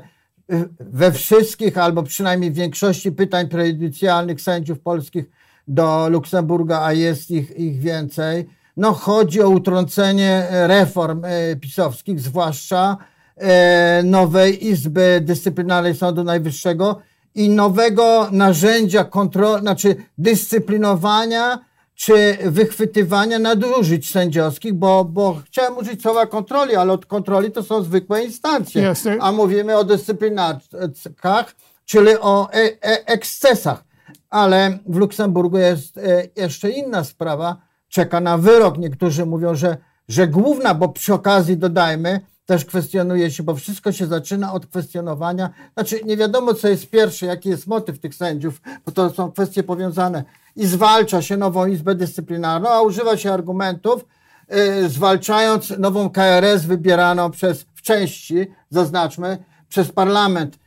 y, 0.53 0.69
we 0.79 1.11
wszystkich, 1.11 1.77
albo 1.77 2.03
przynajmniej 2.03 2.51
w 2.51 2.55
większości 2.55 3.11
pytań 3.11 3.47
prejudycjalnych 3.47 4.41
sędziów 4.41 4.79
polskich 4.79 5.25
do 5.67 6.09
Luksemburga, 6.09 6.81
a 6.81 6.93
jest 6.93 7.31
ich, 7.31 7.59
ich 7.59 7.79
więcej, 7.79 8.49
no 8.77 8.93
chodzi 8.93 9.41
o 9.41 9.49
utrącenie 9.49 10.47
reform 10.51 11.25
e, 11.25 11.55
pisowskich, 11.55 12.19
zwłaszcza 12.19 12.97
e, 13.37 14.03
nowej 14.03 14.67
Izby 14.67 15.21
Dyscyplinarnej 15.23 15.95
Sądu 15.95 16.23
Najwyższego 16.23 17.01
i 17.35 17.49
nowego 17.49 18.27
narzędzia 18.31 19.03
kontroli, 19.03 19.61
znaczy 19.61 19.95
dyscyplinowania 20.17 21.59
czy 21.95 22.37
wychwytywania 22.45 23.39
nadużyć 23.39 24.11
sędziowskich, 24.11 24.73
bo, 24.73 25.05
bo 25.05 25.41
chciałem 25.45 25.77
użyć 25.77 26.01
słowa 26.01 26.25
kontroli, 26.25 26.75
ale 26.75 26.93
od 26.93 27.05
kontroli 27.05 27.51
to 27.51 27.63
są 27.63 27.83
zwykłe 27.83 28.23
instancje, 28.23 28.81
Jasne. 28.81 29.17
a 29.21 29.31
mówimy 29.31 29.77
o 29.77 29.83
dyscyplinarkach, 29.83 31.55
czyli 31.85 32.09
o 32.21 32.49
e, 32.53 32.57
e, 32.57 33.07
ekscesach. 33.07 33.83
Ale 34.29 34.79
w 34.85 34.95
Luksemburgu 34.95 35.57
jest 35.57 35.97
e, 35.97 36.23
jeszcze 36.35 36.69
inna 36.69 37.03
sprawa, 37.03 37.57
czeka 37.89 38.19
na 38.19 38.37
wyrok. 38.37 38.77
Niektórzy 38.77 39.25
mówią, 39.25 39.55
że, 39.55 39.77
że 40.07 40.27
główna, 40.27 40.73
bo 40.73 40.89
przy 40.89 41.13
okazji 41.13 41.57
dodajmy, 41.57 42.21
też 42.45 42.65
kwestionuje 42.65 43.31
się, 43.31 43.43
bo 43.43 43.55
wszystko 43.55 43.91
się 43.91 44.07
zaczyna 44.07 44.53
od 44.53 44.65
kwestionowania. 44.65 45.49
Znaczy, 45.73 45.99
nie 46.05 46.17
wiadomo, 46.17 46.53
co 46.53 46.67
jest 46.67 46.89
pierwsze, 46.89 47.25
jaki 47.25 47.49
jest 47.49 47.67
motyw 47.67 47.99
tych 47.99 48.15
sędziów, 48.15 48.61
bo 48.85 48.91
to 48.91 49.09
są 49.09 49.31
kwestie 49.31 49.63
powiązane. 49.63 50.23
I 50.55 50.65
zwalcza 50.65 51.21
się 51.21 51.37
nową 51.37 51.65
Izbę 51.65 51.95
Dyscyplinarną, 51.95 52.69
a 52.69 52.81
używa 52.81 53.17
się 53.17 53.33
argumentów, 53.33 54.05
yy, 54.49 54.89
zwalczając 54.89 55.69
nową 55.79 56.09
KRS 56.09 56.65
wybieraną 56.65 57.31
przez, 57.31 57.65
w 57.75 57.81
części, 57.81 58.47
zaznaczmy, 58.69 59.37
przez 59.69 59.91
parlament. 59.91 60.59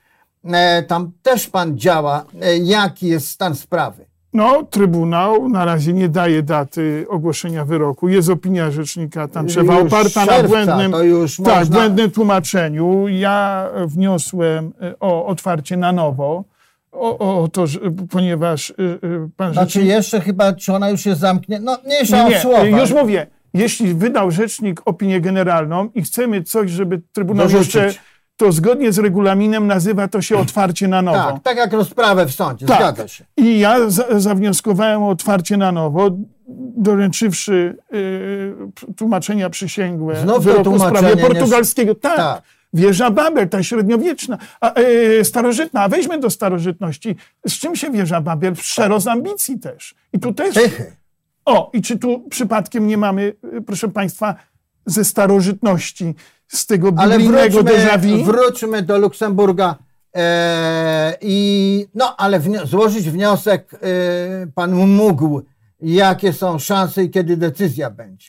E, 0.45 0.83
tam 0.83 1.13
też 1.23 1.49
pan 1.49 1.79
działa. 1.79 2.25
E, 2.43 2.59
jaki 2.59 3.07
jest 3.07 3.29
stan 3.29 3.57
sprawy? 3.57 4.07
No, 4.35 4.63
Trybunał 4.71 5.49
na 5.49 5.65
razie 5.65 5.93
nie 5.93 6.09
daje 6.09 6.43
daty 6.43 7.07
ogłoszenia 7.09 7.65
wyroku. 7.65 8.09
Jest 8.09 8.31
opinia 8.31 8.71
rzecznika 8.71 9.29
Tanczewa 9.29 9.79
Już 9.79 9.93
oparta 9.93 10.25
na 10.25 10.43
błędnym, 10.43 10.93
tak, 10.93 11.01
można- 11.49 11.65
błędnym 11.77 12.11
tłumaczeniu. 12.11 13.09
Ja 13.09 13.69
wniosłem 13.87 14.73
e, 14.83 14.95
o 15.01 15.27
otwarcie 15.27 15.77
na 15.77 15.93
nowo, 15.93 16.45
o, 16.93 17.43
o 17.43 17.49
to, 17.49 17.67
że, 17.67 17.79
ponieważ 18.11 18.71
e, 18.71 18.75
e, 18.75 19.29
pan 19.37 19.53
Znaczy 19.53 19.71
rzecznik... 19.73 19.87
jeszcze 19.89 20.21
chyba, 20.21 20.53
czy 20.53 20.73
ona 20.73 20.91
już 20.91 21.07
jest 21.07 21.21
zamknięta? 21.21 21.65
No 21.73 21.79
mniejsza 21.87 22.25
Nie, 22.25 22.31
nie, 22.31 22.41
słowa. 22.41 22.65
już 22.65 22.93
mówię. 22.93 23.27
Jeśli 23.55 23.95
wydał 23.95 24.31
rzecznik 24.31 24.81
opinię 24.85 25.21
generalną 25.21 25.89
i 25.95 26.03
chcemy 26.03 26.43
coś, 26.43 26.71
żeby 26.71 27.01
Trybunał 27.13 27.47
Dorzucić. 27.47 27.75
jeszcze 27.75 28.01
to 28.39 28.53
zgodnie 28.53 28.93
z 28.93 28.99
regulaminem 28.99 29.67
nazywa 29.67 30.09
to 30.09 30.23
się 30.23 30.39
otwarcie 30.39 30.89
na 30.89 31.03
nowo. 31.03 31.33
Tak, 31.33 31.43
tak 31.43 31.57
jak 31.57 31.73
rozprawę 31.73 32.27
w 32.27 32.33
sądzie, 32.33 32.67
Tak. 32.67 32.77
zgadza 32.77 33.09
się. 33.09 33.25
I 33.37 33.59
ja 33.59 33.91
za, 33.91 34.21
zawnioskowałem 34.21 35.03
o 35.03 35.09
otwarcie 35.09 35.57
na 35.57 35.73
nowo, 35.73 36.11
doręczywszy 36.77 37.77
y, 37.95 38.95
tłumaczenia 38.97 39.51
przysięgłe 39.51 40.17
Znów 40.21 40.45
wyroku 40.45 40.73
w 40.73 40.79
sprawie 40.79 41.17
portugalskiego. 41.17 41.95
Tak, 41.95 42.17
Tak. 42.17 42.43
wieża 42.73 43.11
Babel, 43.11 43.49
ta 43.49 43.63
średniowieczna, 43.63 44.39
a, 44.61 44.81
y, 44.81 45.25
starożytna. 45.25 45.83
A 45.83 45.89
weźmy 45.89 46.19
do 46.21 46.31
starożytności. 46.31 47.17
Z 47.49 47.53
czym 47.53 47.77
się 47.77 47.91
wieża 47.91 48.21
Babel? 48.21 48.55
Przerost 48.55 49.09
ambicji 49.09 49.59
też. 49.59 49.95
I 50.13 50.19
tu 50.19 50.35
też... 50.35 50.55
Tychy. 50.55 50.93
O, 51.45 51.71
i 51.73 51.83
czy 51.83 51.99
tu 51.99 52.21
przypadkiem 52.31 52.87
nie 52.87 52.97
mamy, 52.97 53.33
y, 53.55 53.63
proszę 53.67 53.89
Państwa, 53.89 54.35
ze 54.87 55.05
starożytności, 55.05 56.15
z 56.49 56.67
tego 56.67 56.93
biblijnego 56.93 57.63
déjà 57.63 57.99
vu? 57.99 58.25
wróćmy 58.25 58.83
do 58.83 58.99
Luksemburga 58.99 59.75
e, 60.17 61.17
i 61.21 61.87
no, 61.95 62.17
ale 62.17 62.41
wnio- 62.41 62.67
złożyć 62.67 63.11
wniosek 63.11 63.75
e, 63.75 63.79
pan 64.55 64.73
mógł. 64.87 65.43
Jakie 65.81 66.33
są 66.33 66.59
szanse 66.59 67.05
i 67.05 67.11
kiedy 67.11 67.37
decyzja 67.37 67.91
będzie? 67.91 68.29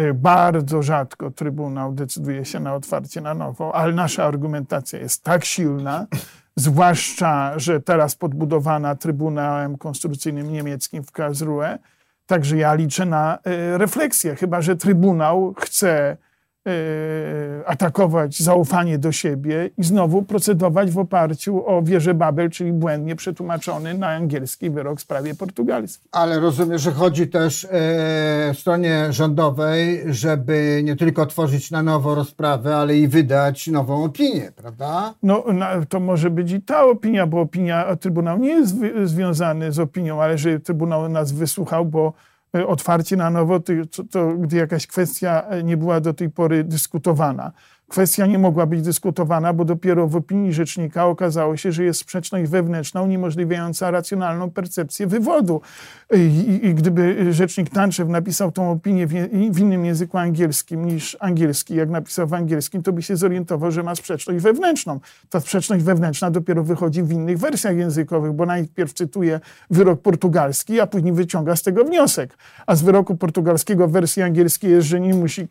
Y, 0.00 0.14
Bardzo 0.14 0.82
rzadko 0.82 1.30
Trybunał 1.30 1.92
decyduje 1.92 2.44
się 2.44 2.60
na 2.60 2.74
otwarcie 2.74 3.20
na 3.20 3.34
nowo, 3.34 3.74
ale 3.74 3.92
nasza 3.92 4.24
argumentacja 4.24 4.98
jest 4.98 5.24
tak 5.24 5.44
silna, 5.44 6.06
zwłaszcza, 6.56 7.58
że 7.58 7.80
teraz 7.80 8.14
podbudowana 8.16 8.94
Trybunałem 8.94 9.78
Konstytucyjnym 9.78 10.52
Niemieckim 10.52 11.04
w 11.04 11.12
Karlsruhe, 11.12 11.78
także 12.26 12.56
ja 12.56 12.74
liczę 12.74 13.06
na 13.06 13.38
y, 13.74 13.78
refleksję, 13.78 14.36
chyba 14.36 14.62
że 14.62 14.76
Trybunał 14.76 15.54
chce 15.58 15.90
e, 16.10 16.16
atakować 17.66 18.42
zaufanie 18.42 18.98
do 18.98 19.12
siebie 19.12 19.70
i 19.78 19.84
znowu 19.84 20.22
procedować 20.22 20.90
w 20.90 20.98
oparciu 20.98 21.66
o 21.66 21.82
wieżę 21.82 22.14
Babel, 22.14 22.50
czyli 22.50 22.72
błędnie 22.72 23.16
przetłumaczony 23.16 23.94
na 23.94 24.08
angielski 24.08 24.70
wyrok 24.70 24.98
w 24.98 25.02
sprawie 25.02 25.34
portugalskiej. 25.34 26.08
Ale 26.12 26.40
rozumiem, 26.40 26.78
że 26.78 26.92
chodzi 26.92 27.28
też 27.28 27.66
e, 27.70 28.54
stronie 28.54 29.06
rządowej, 29.10 30.02
żeby 30.06 30.80
nie 30.84 30.96
tylko 30.96 31.26
tworzyć 31.26 31.70
na 31.70 31.82
nowo 31.82 32.14
rozprawę, 32.14 32.76
ale 32.76 32.96
i 32.96 33.08
wydać 33.08 33.66
nową 33.66 34.04
opinię, 34.04 34.52
prawda? 34.56 35.14
No, 35.22 35.44
na, 35.52 35.86
to 35.86 36.00
może 36.00 36.30
być 36.30 36.52
i 36.52 36.62
ta 36.62 36.84
opinia, 36.84 37.26
bo 37.26 37.40
opinia 37.40 37.96
Trybunał 37.96 38.38
nie 38.38 38.48
jest 38.48 38.76
zwi- 38.76 39.06
związany 39.06 39.72
z 39.72 39.78
opinią, 39.78 40.22
ale 40.22 40.38
że 40.38 40.60
Trybunał 40.60 41.08
nas 41.08 41.32
wysłuchał, 41.32 41.86
bo 41.86 42.08
e, 42.08 42.29
otwarcie 42.52 43.16
na 43.16 43.30
nowo, 43.30 43.60
to, 43.60 43.72
to 44.10 44.34
gdy 44.36 44.56
jakaś 44.56 44.86
kwestia 44.86 45.42
e, 45.48 45.62
nie 45.62 45.76
była 45.76 46.00
do 46.00 46.14
tej 46.14 46.30
pory 46.30 46.64
dyskutowana. 46.64 47.52
Kwestia 47.90 48.26
nie 48.26 48.38
mogła 48.38 48.66
być 48.66 48.82
dyskutowana, 48.82 49.52
bo 49.52 49.64
dopiero 49.64 50.08
w 50.08 50.16
opinii 50.16 50.52
rzecznika 50.52 51.06
okazało 51.06 51.56
się, 51.56 51.72
że 51.72 51.84
jest 51.84 52.00
sprzeczność 52.00 52.50
wewnętrzna 52.50 53.02
uniemożliwiająca 53.02 53.90
racjonalną 53.90 54.50
percepcję 54.50 55.06
wywodu. 55.06 55.60
I, 56.14 56.60
i, 56.62 56.74
gdyby 56.74 57.32
rzecznik 57.32 57.70
Tanczew 57.70 58.08
napisał 58.08 58.52
tą 58.52 58.70
opinię 58.70 59.06
w, 59.06 59.12
w 59.52 59.58
innym 59.58 59.84
języku 59.84 60.18
angielskim 60.18 60.84
niż 60.84 61.16
angielski, 61.20 61.74
jak 61.74 61.90
napisał 61.90 62.26
w 62.26 62.34
angielskim, 62.34 62.82
to 62.82 62.92
by 62.92 63.02
się 63.02 63.16
zorientował, 63.16 63.70
że 63.70 63.82
ma 63.82 63.94
sprzeczność 63.94 64.44
wewnętrzną. 64.44 65.00
Ta 65.30 65.40
sprzeczność 65.40 65.84
wewnętrzna 65.84 66.30
dopiero 66.30 66.64
wychodzi 66.64 67.02
w 67.02 67.12
innych 67.12 67.38
wersjach 67.38 67.76
językowych, 67.76 68.32
bo 68.32 68.46
najpierw 68.46 68.92
cytuje 68.92 69.40
wyrok 69.70 70.00
portugalski, 70.00 70.80
a 70.80 70.86
później 70.86 71.12
wyciąga 71.12 71.56
z 71.56 71.62
tego 71.62 71.84
wniosek. 71.84 72.36
A 72.66 72.76
z 72.76 72.82
wyroku 72.82 73.16
portugalskiego 73.16 73.88
w 73.88 73.92
wersji 73.92 74.22
angielskiej 74.22 74.70
jest, 74.70 74.86
że 74.86 75.00
nie 75.00 75.14
musi 75.14 75.40
y, 75.42 75.46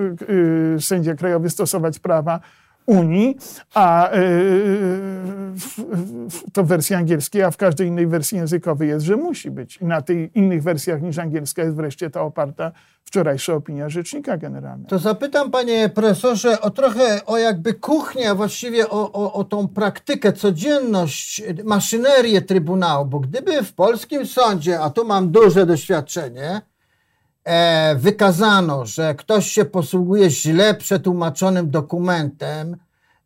y, 0.00 0.32
y, 0.76 0.80
sędzia 0.80 1.14
krajowy 1.14 1.50
stosować 1.50 1.83
prawa 1.98 2.40
Unii, 2.86 3.36
a 3.74 4.12
y, 4.12 4.18
w- 5.54 5.78
w- 6.28 6.50
to 6.52 6.64
w 6.64 6.66
wersji 6.66 6.96
angielskiej, 6.96 7.42
a 7.42 7.50
w 7.50 7.56
każdej 7.56 7.88
innej 7.88 8.06
wersji 8.06 8.38
językowej 8.38 8.88
jest, 8.88 9.06
że 9.06 9.16
musi 9.16 9.50
być. 9.50 9.76
I 9.76 9.84
na 9.84 10.02
tych 10.02 10.36
innych 10.36 10.62
wersjach 10.62 11.02
niż 11.02 11.18
angielska 11.18 11.62
jest 11.62 11.76
wreszcie 11.76 12.10
ta 12.10 12.20
oparta 12.22 12.72
wczorajsza 13.04 13.54
opinia 13.54 13.88
Rzecznika 13.88 14.36
Generalnego. 14.36 14.88
To 14.88 14.98
zapytam, 14.98 15.50
panie 15.50 15.88
profesorze, 15.88 16.60
o 16.60 16.70
trochę 16.70 17.26
o 17.26 17.38
jakby 17.38 17.74
kuchnię, 17.74 18.30
a 18.30 18.34
właściwie 18.34 18.90
o, 18.90 19.12
o, 19.12 19.32
o 19.32 19.44
tą 19.44 19.68
praktykę, 19.68 20.32
codzienność, 20.32 21.42
maszynerię 21.64 22.42
Trybunału, 22.42 23.06
bo 23.06 23.20
gdyby 23.20 23.62
w 23.62 23.72
polskim 23.72 24.26
sądzie, 24.26 24.80
a 24.80 24.90
tu 24.90 25.04
mam 25.04 25.30
duże 25.30 25.66
doświadczenie, 25.66 26.46
e, 26.50 26.73
wykazano, 27.96 28.86
że 28.86 29.14
ktoś 29.14 29.46
się 29.52 29.64
posługuje 29.64 30.30
źle 30.30 30.74
przetłumaczonym 30.74 31.70
dokumentem, 31.70 32.76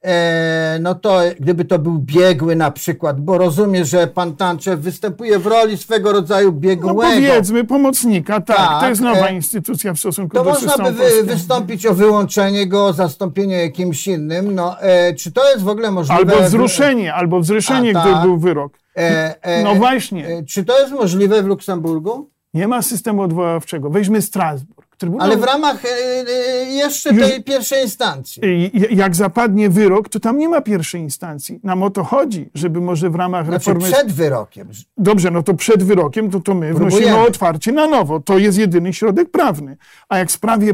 e, 0.03 0.79
no 0.81 0.95
to 0.95 1.21
gdyby 1.41 1.65
to 1.65 1.79
był 1.79 1.99
biegły 1.99 2.57
na 2.57 2.71
przykład, 2.71 3.21
bo 3.21 3.39
rozumiem, 3.39 3.85
że 3.85 4.07
pan 4.07 4.37
Tanczew 4.37 4.81
występuje 4.81 5.39
w 5.39 5.47
roli 5.47 5.77
swego 5.77 6.13
rodzaju 6.13 6.53
No 6.53 6.59
biegłego. 6.61 7.01
powiedzmy, 7.01 7.65
pomocnika, 7.65 8.41
tak, 8.41 8.57
Tak, 8.57 8.81
to 8.81 8.89
jest 8.89 9.01
nowa 9.01 9.29
e, 9.29 9.35
instytucja 9.35 9.95
w 9.95 9.99
stosunku 9.99 10.37
To 10.37 10.45
do 10.45 10.51
można 10.51 10.69
systemu 10.69 10.89
by 10.93 11.05
wy, 11.05 11.23
wystąpić 11.25 11.87
o 11.87 11.95
wyłączenie 11.95 12.67
go, 12.67 12.87
o 12.87 12.93
zastąpienie 12.93 13.57
jakimś 13.57 14.07
innym. 14.07 14.55
No, 14.55 14.81
e, 14.81 15.15
czy 15.15 15.33
to 15.33 15.51
jest 15.51 15.63
w 15.65 15.69
ogóle 15.69 15.91
możliwe? 15.91 16.19
Albo 16.35 16.43
wzruszenie, 16.49 17.15
albo 17.15 17.41
wzruszenie, 17.41 17.91
A, 17.97 18.01
gdyby 18.01 18.15
tak. 18.15 18.23
był 18.23 18.39
wyrok. 18.39 18.79
E, 18.97 19.43
e, 19.43 19.63
No 19.65 19.75
właśnie. 19.75 20.27
E, 20.29 20.45
czy 20.45 20.65
to 20.65 20.81
jest 20.81 20.93
możliwe 20.93 21.43
w 21.43 21.47
Luksemburgu? 21.47 22.31
Nie 22.55 22.69
ma 22.69 22.83
systemu 22.83 23.23
odwoławczego. 23.23 23.91
Weźmy 23.91 24.23
Strasburg. 24.23 24.89
Trybunał, 24.99 25.27
Ale 25.27 25.37
w 25.37 25.45
ramach 25.45 25.85
e, 25.85 25.89
e, 25.89 26.65
jeszcze 26.65 27.11
Już- 27.15 27.29
tej 27.29 27.45
pierwszej 27.45 27.83
instancji. 27.83 28.43
Jak 28.91 29.17
zapadnie 29.17 29.71
wyrok, 29.71 30.09
to 30.09 30.21
tam 30.21 30.39
nie 30.39 30.49
ma 30.49 30.61
pierwszej 30.61 31.01
instancji. 31.01 31.61
Nam 31.63 31.83
o 31.83 31.91
to 31.91 32.05
chodzi, 32.05 32.51
żeby 32.55 32.81
może 32.81 33.11
w 33.11 33.15
ramach 33.15 33.47
Znaczy 33.47 33.71
reformy... 33.71 33.93
przed 33.95 34.13
wyrokiem. 34.13 34.69
Dobrze, 34.97 35.31
no 35.31 35.43
to 35.43 35.55
przed 35.55 35.83
wyrokiem, 35.83 36.31
to, 36.31 36.41
to 36.41 36.55
my 36.55 36.75
wnosimy 36.75 36.91
Próbujemy. 36.91 37.19
o 37.19 37.29
otwarcie 37.29 37.73
na 37.73 37.87
nowo. 37.87 38.21
To 38.21 38.39
jest 38.39 38.59
jedyny 38.59 38.93
środek 38.93 39.31
prawny. 39.31 39.77
A 40.09 40.19
jak 40.19 40.29
w 40.29 40.33
sprawie 40.33 40.73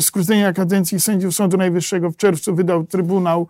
skrócenia 0.00 0.52
kadencji 0.52 1.00
sędziów 1.00 1.34
Sądu 1.34 1.56
Najwyższego 1.56 2.10
w 2.10 2.16
czerwcu 2.16 2.54
wydał 2.54 2.84
Trybunał 2.84 3.48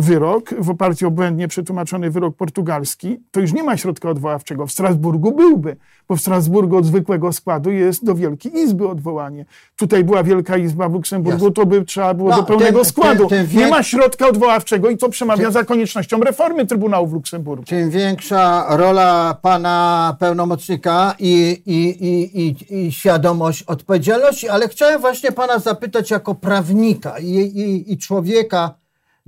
wyrok 0.00 0.54
w 0.58 0.70
oparciu 0.70 1.06
o 1.08 1.10
błędnie 1.10 1.48
przetłumaczony 1.48 2.10
wyrok 2.10 2.36
portugalski, 2.36 3.20
to 3.30 3.40
już 3.40 3.52
nie 3.52 3.62
ma 3.62 3.76
środka 3.76 4.10
odwoławczego. 4.10 4.66
W 4.66 4.72
Strasburgu 4.72 5.32
byłby, 5.32 5.76
bo 6.08 6.16
w 6.16 6.20
Strasburgu 6.20 6.76
od 6.76 6.84
zwykłego 6.84 7.32
składu 7.32 7.70
jest 7.70 8.04
do 8.04 8.14
Wielkiej 8.14 8.56
Izby 8.58 8.88
odwołanie. 8.88 9.44
Tutaj 9.76 10.04
była 10.04 10.22
Wielka 10.22 10.56
Izba 10.56 10.88
w 10.88 10.92
Luksemburgu, 10.92 11.44
Jasne. 11.44 11.52
to 11.54 11.66
by 11.66 11.84
trzeba 11.84 12.14
było 12.14 12.30
No, 12.30 12.36
do 12.36 12.42
pełnego 12.42 12.78
ten- 12.78 12.84
składu. 12.84 13.26
ten- 13.26 13.46
ten 13.46 13.56
Nie 13.56 13.62
wiek- 13.64 13.70
ma 13.70 13.82
środka 13.82 14.28
odwoławczego 14.28 14.90
i 14.90 14.96
to 14.96 15.08
przemawia 15.08 15.50
za 15.50 15.64
koniecznością 15.64 16.20
reformy 16.20 16.66
Trybunału 16.66 17.06
w 17.06 17.12
Luksemburgu. 17.12 17.64
Tym 17.64 17.90
większa 17.90 18.66
rola 18.76 19.36
pana 19.42 20.16
pełnomocnika 20.20 21.14
i, 21.18 21.62
i, 21.66 22.04
i, 22.06 22.40
i, 22.46 22.86
i 22.86 22.92
świadomość 22.92 23.62
odpowiedzialności, 23.62 24.48
ale 24.48 24.68
chciałem 24.68 25.00
właśnie 25.00 25.32
pana 25.32 25.58
zapytać 25.58 26.10
jako 26.10 26.34
prawnika 26.34 27.18
i, 27.18 27.26
i, 27.34 27.92
i 27.92 27.98
człowieka 27.98 28.79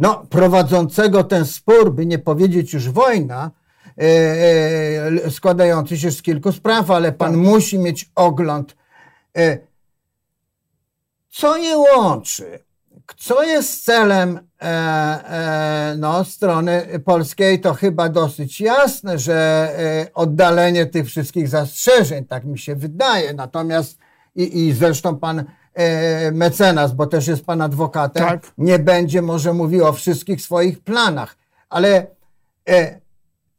no, 0.03 0.27
prowadzącego 0.31 1.25
ten 1.25 1.47
spór, 1.47 1.95
by 1.95 2.07
nie 2.07 2.19
powiedzieć 2.19 2.73
już 2.73 2.91
wojna, 2.91 3.51
e, 3.99 5.31
składający 5.31 5.99
się 5.99 6.11
z 6.11 6.23
kilku 6.23 6.53
spraw, 6.53 6.91
ale 6.91 7.12
pan 7.12 7.37
musi 7.37 7.79
mieć 7.79 8.11
ogląd. 8.15 8.77
E, 9.38 9.59
co 11.31 11.57
je 11.57 11.79
łączy? 11.79 12.59
Co 13.17 13.43
jest 13.43 13.85
celem 13.85 14.41
e, 14.62 15.95
no, 15.99 16.25
strony 16.25 17.01
polskiej? 17.05 17.61
To 17.61 17.75
chyba 17.75 18.09
dosyć 18.09 18.61
jasne, 18.61 19.19
że 19.19 19.69
oddalenie 20.15 20.87
tych 20.87 21.07
wszystkich 21.07 21.49
zastrzeżeń, 21.49 22.25
tak 22.25 22.45
mi 22.45 22.59
się 22.59 22.77
wydaje. 22.77 23.35
Natomiast 23.35 23.99
i, 24.37 24.59
i 24.59 24.73
zresztą 24.73 25.19
pan 25.19 25.45
mecenas, 26.32 26.92
bo 26.92 27.06
też 27.06 27.26
jest 27.26 27.44
pan 27.44 27.61
adwokatem, 27.62 28.26
Tak. 28.26 28.52
nie 28.58 28.78
będzie 28.78 29.22
może 29.22 29.52
mówił 29.52 29.87
o 29.87 29.92
wszystkich 29.92 30.42
swoich 30.42 30.80
planach. 30.80 31.37
Ale 31.70 32.06
e, 32.68 33.00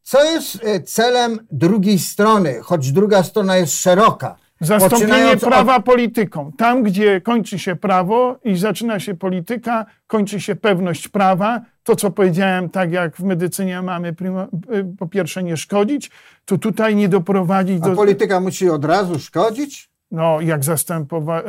co 0.04 0.24
jest 0.24 0.60
e, 0.64 0.80
celem 0.82 1.40
drugiej 1.52 2.00
strony, 2.00 2.60
choć 2.62 2.92
druga 2.92 3.24
strona 3.24 3.58
jest 3.58 3.74
szeroka? 3.74 4.36
Zastąpienie 4.62 5.02
Poczynając 5.08 5.44
od- 5.44 5.50
prawa 5.50 5.80
polityką. 5.80 6.52
Tam, 6.58 6.84
gdzie 6.84 7.22
kończy 7.22 7.60
się 7.60 7.76
prawo 7.76 8.36
i 8.44 8.58
zaczyna 8.58 9.00
się 9.00 9.16
polityka, 9.16 9.86
kończy 10.08 10.42
się 10.42 10.56
pewność 10.56 11.08
prawa. 11.08 11.62
To, 11.84 11.96
co 11.96 12.12
powiedziałem, 12.12 12.70
tak 12.70 12.92
jak 12.92 13.16
w 13.18 13.24
medycynie 13.24 13.82
mamy 13.82 14.16
po 15.00 15.08
pierwsze 15.08 15.44
nie 15.44 15.58
szkodzić, 15.58 16.12
to 16.46 16.58
tutaj 16.58 16.96
nie 16.96 17.10
doprowadzić 17.10 17.84
A 17.84 17.90
do... 17.90 17.96
polityka 17.96 18.40
musi 18.40 18.70
od 18.70 18.86
razu 18.86 19.20
szkodzić? 19.20 19.93
No, 20.14 20.42
jak 20.42 20.64
zastępowa, 20.64 21.42
y, 21.42 21.44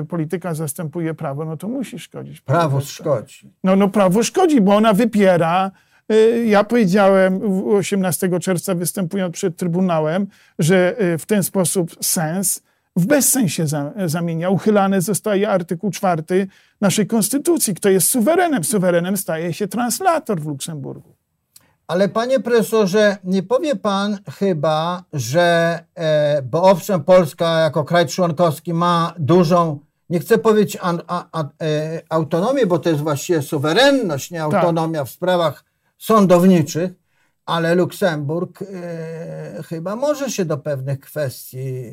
y, 0.00 0.04
polityka 0.04 0.54
zastępuje 0.54 1.14
prawo, 1.14 1.44
no 1.44 1.56
to 1.56 1.68
musi 1.68 1.98
szkodzić. 1.98 2.40
Prawo 2.40 2.80
szkodzi. 2.80 3.50
No, 3.64 3.76
no 3.76 3.88
prawo 3.88 4.22
szkodzi, 4.22 4.60
bo 4.60 4.76
ona 4.76 4.92
wypiera. 4.92 5.70
Y, 6.12 6.44
Ja 6.46 6.64
powiedziałem 6.64 7.38
w- 7.40 7.66
18 7.74 8.38
czerwca 8.40 8.74
występując 8.74 9.34
przed 9.34 9.56
Trybunałem, 9.56 10.26
że 10.58 10.96
w 11.18 11.26
ten 11.26 11.42
sposób 11.42 11.90
sens 12.00 12.62
w 12.96 13.06
bezsensie 13.06 13.66
za- 13.66 13.92
zamienia. 14.06 14.50
Uchylany 14.50 15.00
zostaje 15.00 15.48
artykuł 15.50 15.90
4 15.90 16.46
naszej 16.80 17.06
konstytucji. 17.06 17.74
Kto 17.74 17.88
jest 17.88 18.08
suwerenem? 18.08 18.64
Suwerenem 18.64 19.16
staje 19.16 19.52
się 19.52 19.68
translator 19.68 20.40
w 20.40 20.46
Luksemburgu. 20.46 21.14
Ale 21.92 22.08
panie 22.08 22.40
profesorze, 22.40 23.16
nie 23.24 23.42
powie 23.42 23.76
pan 23.76 24.18
chyba, 24.38 25.04
że, 25.12 25.78
e, 25.94 26.42
bo 26.42 26.62
owszem, 26.62 27.04
Polska 27.04 27.58
jako 27.60 27.84
kraj 27.84 28.06
członkowski 28.06 28.74
ma 28.74 29.14
dużą, 29.18 29.78
nie 30.10 30.20
chcę 30.20 30.38
powiedzieć 30.38 30.78
an, 30.80 31.02
a, 31.06 31.26
a, 31.32 31.44
e, 31.62 32.02
autonomię, 32.08 32.66
bo 32.66 32.78
to 32.78 32.88
jest 32.90 33.02
właściwie 33.02 33.42
suwerenność, 33.42 34.30
nie 34.30 34.42
autonomia 34.42 35.04
w 35.04 35.10
sprawach 35.10 35.64
sądowniczych, 35.98 36.90
ale 37.46 37.74
Luksemburg 37.74 38.62
e, 38.62 39.62
chyba 39.62 39.96
może 39.96 40.30
się 40.30 40.44
do 40.44 40.58
pewnych 40.58 41.00
kwestii 41.00 41.58
e, 41.58 41.92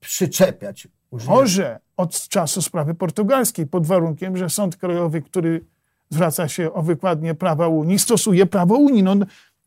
przyczepiać. 0.00 0.88
Użyję- 1.12 1.30
Może 1.30 1.80
od 1.96 2.28
czasu 2.28 2.62
sprawy 2.62 2.94
portugalskiej, 2.94 3.66
pod 3.66 3.86
warunkiem, 3.86 4.36
że 4.36 4.50
Sąd 4.50 4.76
Krajowy, 4.76 5.22
który 5.22 5.64
zwraca 6.10 6.48
się 6.48 6.72
o 6.72 6.82
wykładnię 6.82 7.34
prawa 7.34 7.68
Unii, 7.68 7.98
stosuje 7.98 8.46
prawo 8.46 8.74
Unii. 8.74 9.02
No, 9.02 9.14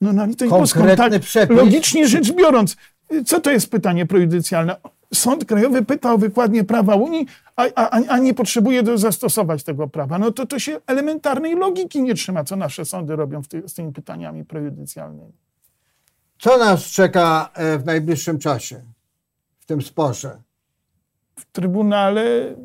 no 0.02 0.13
na 0.13 0.26
litość 0.26 0.52
boską, 0.52 0.86
tak, 0.97 1.19
przepis. 1.19 1.58
logicznie 1.58 2.08
rzecz 2.08 2.32
biorąc, 2.32 2.78
co 3.26 3.41
to 3.41 3.52
jest 3.52 3.71
pytanie 3.71 4.06
prejudycjalne? 4.06 4.76
Sąd 5.13 5.45
Krajowy 5.45 5.86
pyta 5.86 6.13
o 6.13 6.17
wykładnię 6.17 6.63
prawa 6.63 6.95
Unii, 6.95 7.26
a, 7.56 7.65
a, 7.76 7.89
a 7.89 8.17
nie 8.17 8.34
potrzebuje 8.34 8.84
do 8.84 8.97
zastosować 8.97 9.63
tego 9.63 9.88
prawa. 9.88 10.19
No 10.19 10.32
to 10.32 10.45
to 10.45 10.60
się 10.60 10.80
elementarnej 10.88 11.56
logiki 11.56 12.02
nie 12.02 12.13
trzyma, 12.13 12.43
co 12.43 12.56
nasze 12.56 12.86
sądy 12.86 13.15
robią 13.15 13.41
ty, 13.43 13.63
z 13.67 13.73
tymi 13.73 13.93
pytaniami 13.93 14.45
prejudycjalnymi. 14.45 15.34
Co 16.39 16.58
nas 16.58 16.84
czeka 16.84 17.50
e, 17.54 17.78
w 17.78 17.86
najbliższym 17.86 18.39
czasie 18.39 18.82
w 19.60 19.65
tym 19.65 19.82
sporze? 19.82 20.41
W 21.36 21.45
Trybunale 21.45 22.56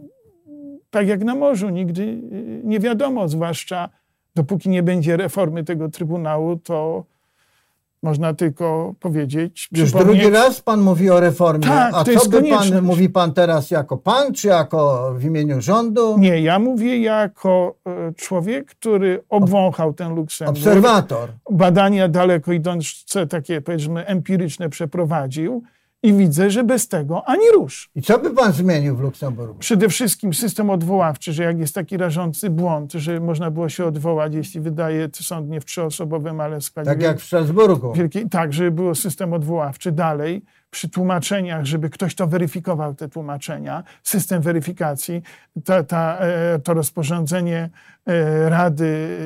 tak 0.92 1.08
jak 1.08 1.24
na 1.24 1.34
morzu, 1.34 1.68
nigdy 1.68 2.02
y, 2.02 2.60
nie 2.64 2.80
wiadomo, 2.80 3.28
zwłaszcza 3.28 3.88
dopóki 4.34 4.68
nie 4.68 4.82
będzie 4.82 5.16
reformy 5.16 5.64
tego 5.64 5.88
Trybunału, 5.88 6.56
to 6.56 7.04
można 8.02 8.34
tylko 8.34 8.94
powiedzieć. 9.00 9.68
Już 9.72 9.92
drugi 9.92 10.30
raz 10.30 10.60
pan 10.60 10.80
mówi 10.80 11.10
o 11.10 11.20
reformie. 11.20 11.66
Tak, 11.66 11.94
A 11.94 12.04
to 12.04 12.20
co 12.20 12.28
by 12.28 12.42
pan, 12.42 12.82
mówi 12.82 13.08
pan 13.08 13.34
teraz 13.34 13.70
jako 13.70 13.96
pan, 13.96 14.34
czy 14.34 14.48
jako 14.48 15.12
w 15.16 15.24
imieniu 15.24 15.60
rządu? 15.60 16.18
Nie, 16.18 16.40
ja 16.40 16.58
mówię 16.58 16.98
jako 16.98 17.74
e, 17.86 18.14
człowiek, 18.14 18.66
który 18.66 19.24
obwąchał 19.28 19.92
ten 19.92 20.14
Luksemburg. 20.14 20.58
Obserwator. 20.58 21.28
badania 21.50 22.08
daleko 22.08 22.52
idące, 22.52 23.26
takie 23.26 23.60
powiedzmy 23.60 24.06
empiryczne 24.06 24.68
przeprowadził 24.68 25.62
i 26.02 26.12
widzę, 26.12 26.50
że 26.50 26.64
bez 26.64 26.88
tego 26.88 27.28
ani 27.28 27.50
rusz. 27.54 27.90
I 27.94 28.02
co 28.02 28.18
by 28.18 28.30
pan 28.30 28.52
zmienił 28.52 28.96
w 28.96 29.00
Luksemburgu? 29.00 29.54
Przede 29.54 29.88
wszystkim 29.88 30.34
system 30.34 30.70
odwoławczy, 30.70 31.32
że 31.32 31.42
jak 31.42 31.58
jest 31.58 31.74
taki 31.74 31.96
rażący 31.96 32.50
błąd, 32.50 32.92
że 32.92 33.20
można 33.20 33.50
było 33.50 33.68
się 33.68 33.84
odwołać, 33.84 34.34
jeśli 34.34 34.60
wydaje 34.60 35.08
sąd 35.12 35.48
nie 35.48 35.60
w 35.60 35.64
trzyosobowym, 35.64 36.40
ale 36.40 36.60
w 36.60 36.64
składzie 36.64 36.90
Tak 36.90 37.02
jak 37.02 37.20
w 37.20 37.24
Strasburgu. 37.24 37.92
wielkiej, 37.92 38.28
tak, 38.28 38.52
żeby 38.52 38.70
było 38.70 38.94
system 38.94 39.32
odwoławczy 39.32 39.92
dalej, 39.92 40.42
przy 40.70 40.88
tłumaczeniach, 40.88 41.64
żeby 41.64 41.90
ktoś 41.90 42.14
to 42.14 42.26
weryfikował, 42.26 42.94
te 42.94 43.08
tłumaczenia, 43.08 43.82
system 44.02 44.42
weryfikacji, 44.42 45.22
ta, 45.64 45.82
ta, 45.84 46.18
e, 46.18 46.58
to 46.58 46.74
rozporządzenie 46.74 47.70
e, 48.06 48.48
Rady, 48.48 49.18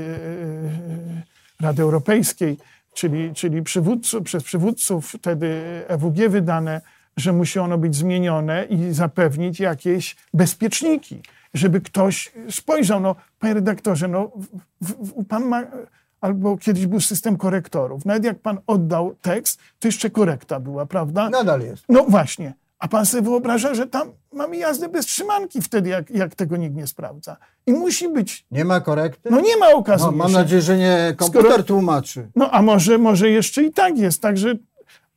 e, 1.61 1.63
Rady 1.65 1.83
Europejskiej, 1.83 2.59
czyli, 2.97 3.35
czyli 3.35 3.63
przywódców, 3.63 4.23
przez 4.23 4.45
przywódców 4.45 5.09
wtedy 5.09 5.63
EWG 5.89 6.29
wydane, 6.29 6.81
że 7.17 7.33
musi 7.33 7.59
ono 7.59 7.79
być 7.79 7.97
zmienione 7.97 8.65
i 8.65 8.93
zapewnić 8.93 9.61
jakieś 9.61 10.17
bezpieczniki, 10.35 11.23
żeby 11.55 11.81
ktoś 11.81 12.33
spojrzał, 12.51 13.01
no 13.01 13.17
panie 13.39 13.55
redaktorze, 13.55 14.09
no 14.09 14.33
w, 14.81 14.93
w, 14.93 15.25
pan 15.25 15.45
ma, 15.45 15.63
albo 16.21 16.57
kiedyś 16.57 16.87
był 16.87 17.01
system 17.01 17.37
korektorów, 17.37 18.05
nawet 18.05 18.25
jak 18.25 18.39
pan 18.39 18.59
oddał 18.67 19.15
tekst, 19.23 19.61
to 19.79 19.89
jeszcze 19.89 20.11
korekta 20.11 20.61
była, 20.61 20.87
prawda? 20.87 21.31
Nadal 21.31 21.61
jest. 21.61 21.85
No 21.89 22.05
właśnie. 22.05 22.55
A 22.79 22.89
pan 22.89 23.07
sobie 23.07 23.23
wyobraża, 23.23 23.75
że 23.75 23.87
tam 23.87 24.13
mamy 24.37 24.57
jazdę 24.57 24.89
bez 24.89 25.07
trzymanki 25.07 25.63
wtedy, 25.63 25.91
jak, 25.91 26.11
jak 26.11 26.35
tego 26.35 26.57
nikt 26.57 26.77
nie 26.77 26.87
sprawdza. 26.87 27.37
I 27.67 27.73
musi 27.73 28.09
być. 28.09 28.47
Nie 28.51 28.65
ma 28.65 28.81
korekty? 28.81 29.31
No 29.31 29.41
nie 29.41 29.57
ma 29.57 29.71
No, 29.71 29.77
okazji. 29.77 30.07
mam 30.13 30.33
nadzieję, 30.33 30.63
że 30.63 30.77
nie 30.79 31.15
komputer 31.17 31.43
Skoro- 31.53 31.63
tłumaczy. 31.63 32.29
No 32.37 32.51
a 32.51 32.63
może, 32.63 32.99
może 32.99 33.31
jeszcze 33.31 33.63
i 33.63 33.73
tak 33.73 33.99
jest. 33.99 34.23
Także 34.23 34.55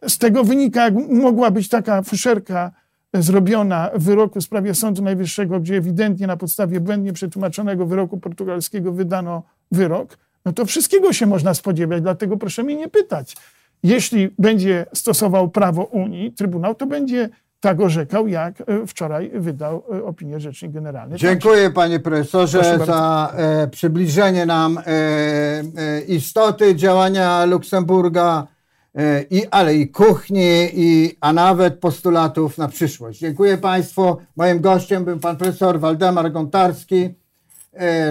z 0.07 0.17
tego 0.17 0.43
wynika, 0.43 0.83
jak 0.83 0.93
mogła 1.09 1.51
być 1.51 1.69
taka 1.69 2.01
fuszerka 2.01 2.71
zrobiona 3.13 3.89
w 3.95 4.03
wyroku 4.03 4.39
w 4.39 4.43
sprawie 4.43 4.75
Sądu 4.75 5.01
Najwyższego, 5.01 5.59
gdzie 5.59 5.77
ewidentnie 5.77 6.27
na 6.27 6.37
podstawie 6.37 6.79
błędnie 6.79 7.13
przetłumaczonego 7.13 7.85
wyroku 7.85 8.17
portugalskiego 8.19 8.91
wydano 8.91 9.43
wyrok, 9.71 10.17
no 10.45 10.53
to 10.53 10.65
wszystkiego 10.65 11.13
się 11.13 11.25
można 11.25 11.53
spodziewać, 11.53 12.01
dlatego 12.01 12.37
proszę 12.37 12.63
mnie 12.63 12.75
nie 12.75 12.87
pytać. 12.87 13.35
Jeśli 13.83 14.29
będzie 14.39 14.85
stosował 14.93 15.49
prawo 15.49 15.83
Unii, 15.83 16.31
Trybunał, 16.31 16.75
to 16.75 16.85
będzie 16.85 17.29
tak 17.59 17.81
orzekał, 17.81 18.27
jak 18.27 18.61
e, 18.61 18.87
wczoraj 18.87 19.31
wydał 19.33 19.83
e, 19.93 20.03
opinię 20.03 20.39
Rzecznik 20.39 20.71
Generalny. 20.71 21.17
Dziękuję 21.17 21.69
panie 21.69 21.99
profesorze 21.99 22.59
Proszę 22.59 22.85
za 22.85 23.33
e, 23.35 23.67
przybliżenie 23.67 24.45
nam 24.45 24.79
istoty 26.07 26.75
działania 26.75 27.45
Luksemburga, 27.45 28.47
i, 29.29 29.43
ale 29.51 29.75
i 29.75 29.89
kuchni, 29.89 30.69
i, 30.73 31.17
a 31.21 31.33
nawet 31.33 31.79
postulatów 31.79 32.57
na 32.57 32.67
przyszłość. 32.67 33.19
Dziękuję 33.19 33.57
państwu. 33.57 34.17
Moim 34.35 34.61
gościem 34.61 35.05
był 35.05 35.19
pan 35.19 35.37
profesor 35.37 35.79
Waldemar 35.79 36.31
Gontarski, 36.31 37.09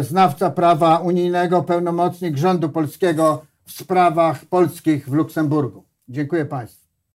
znawca 0.01 0.51
prawa 0.51 0.99
unijnego, 0.99 1.63
pełnomocnik 1.63 2.37
rządu 2.37 2.69
polskiego 2.69 3.43
w 3.67 3.73
sprawach 3.73 4.45
polskich 4.45 5.09
w 5.09 5.13
Luksemburgu. 5.13 5.85
Dziękuję 6.09 6.45
państwu. 6.45 6.78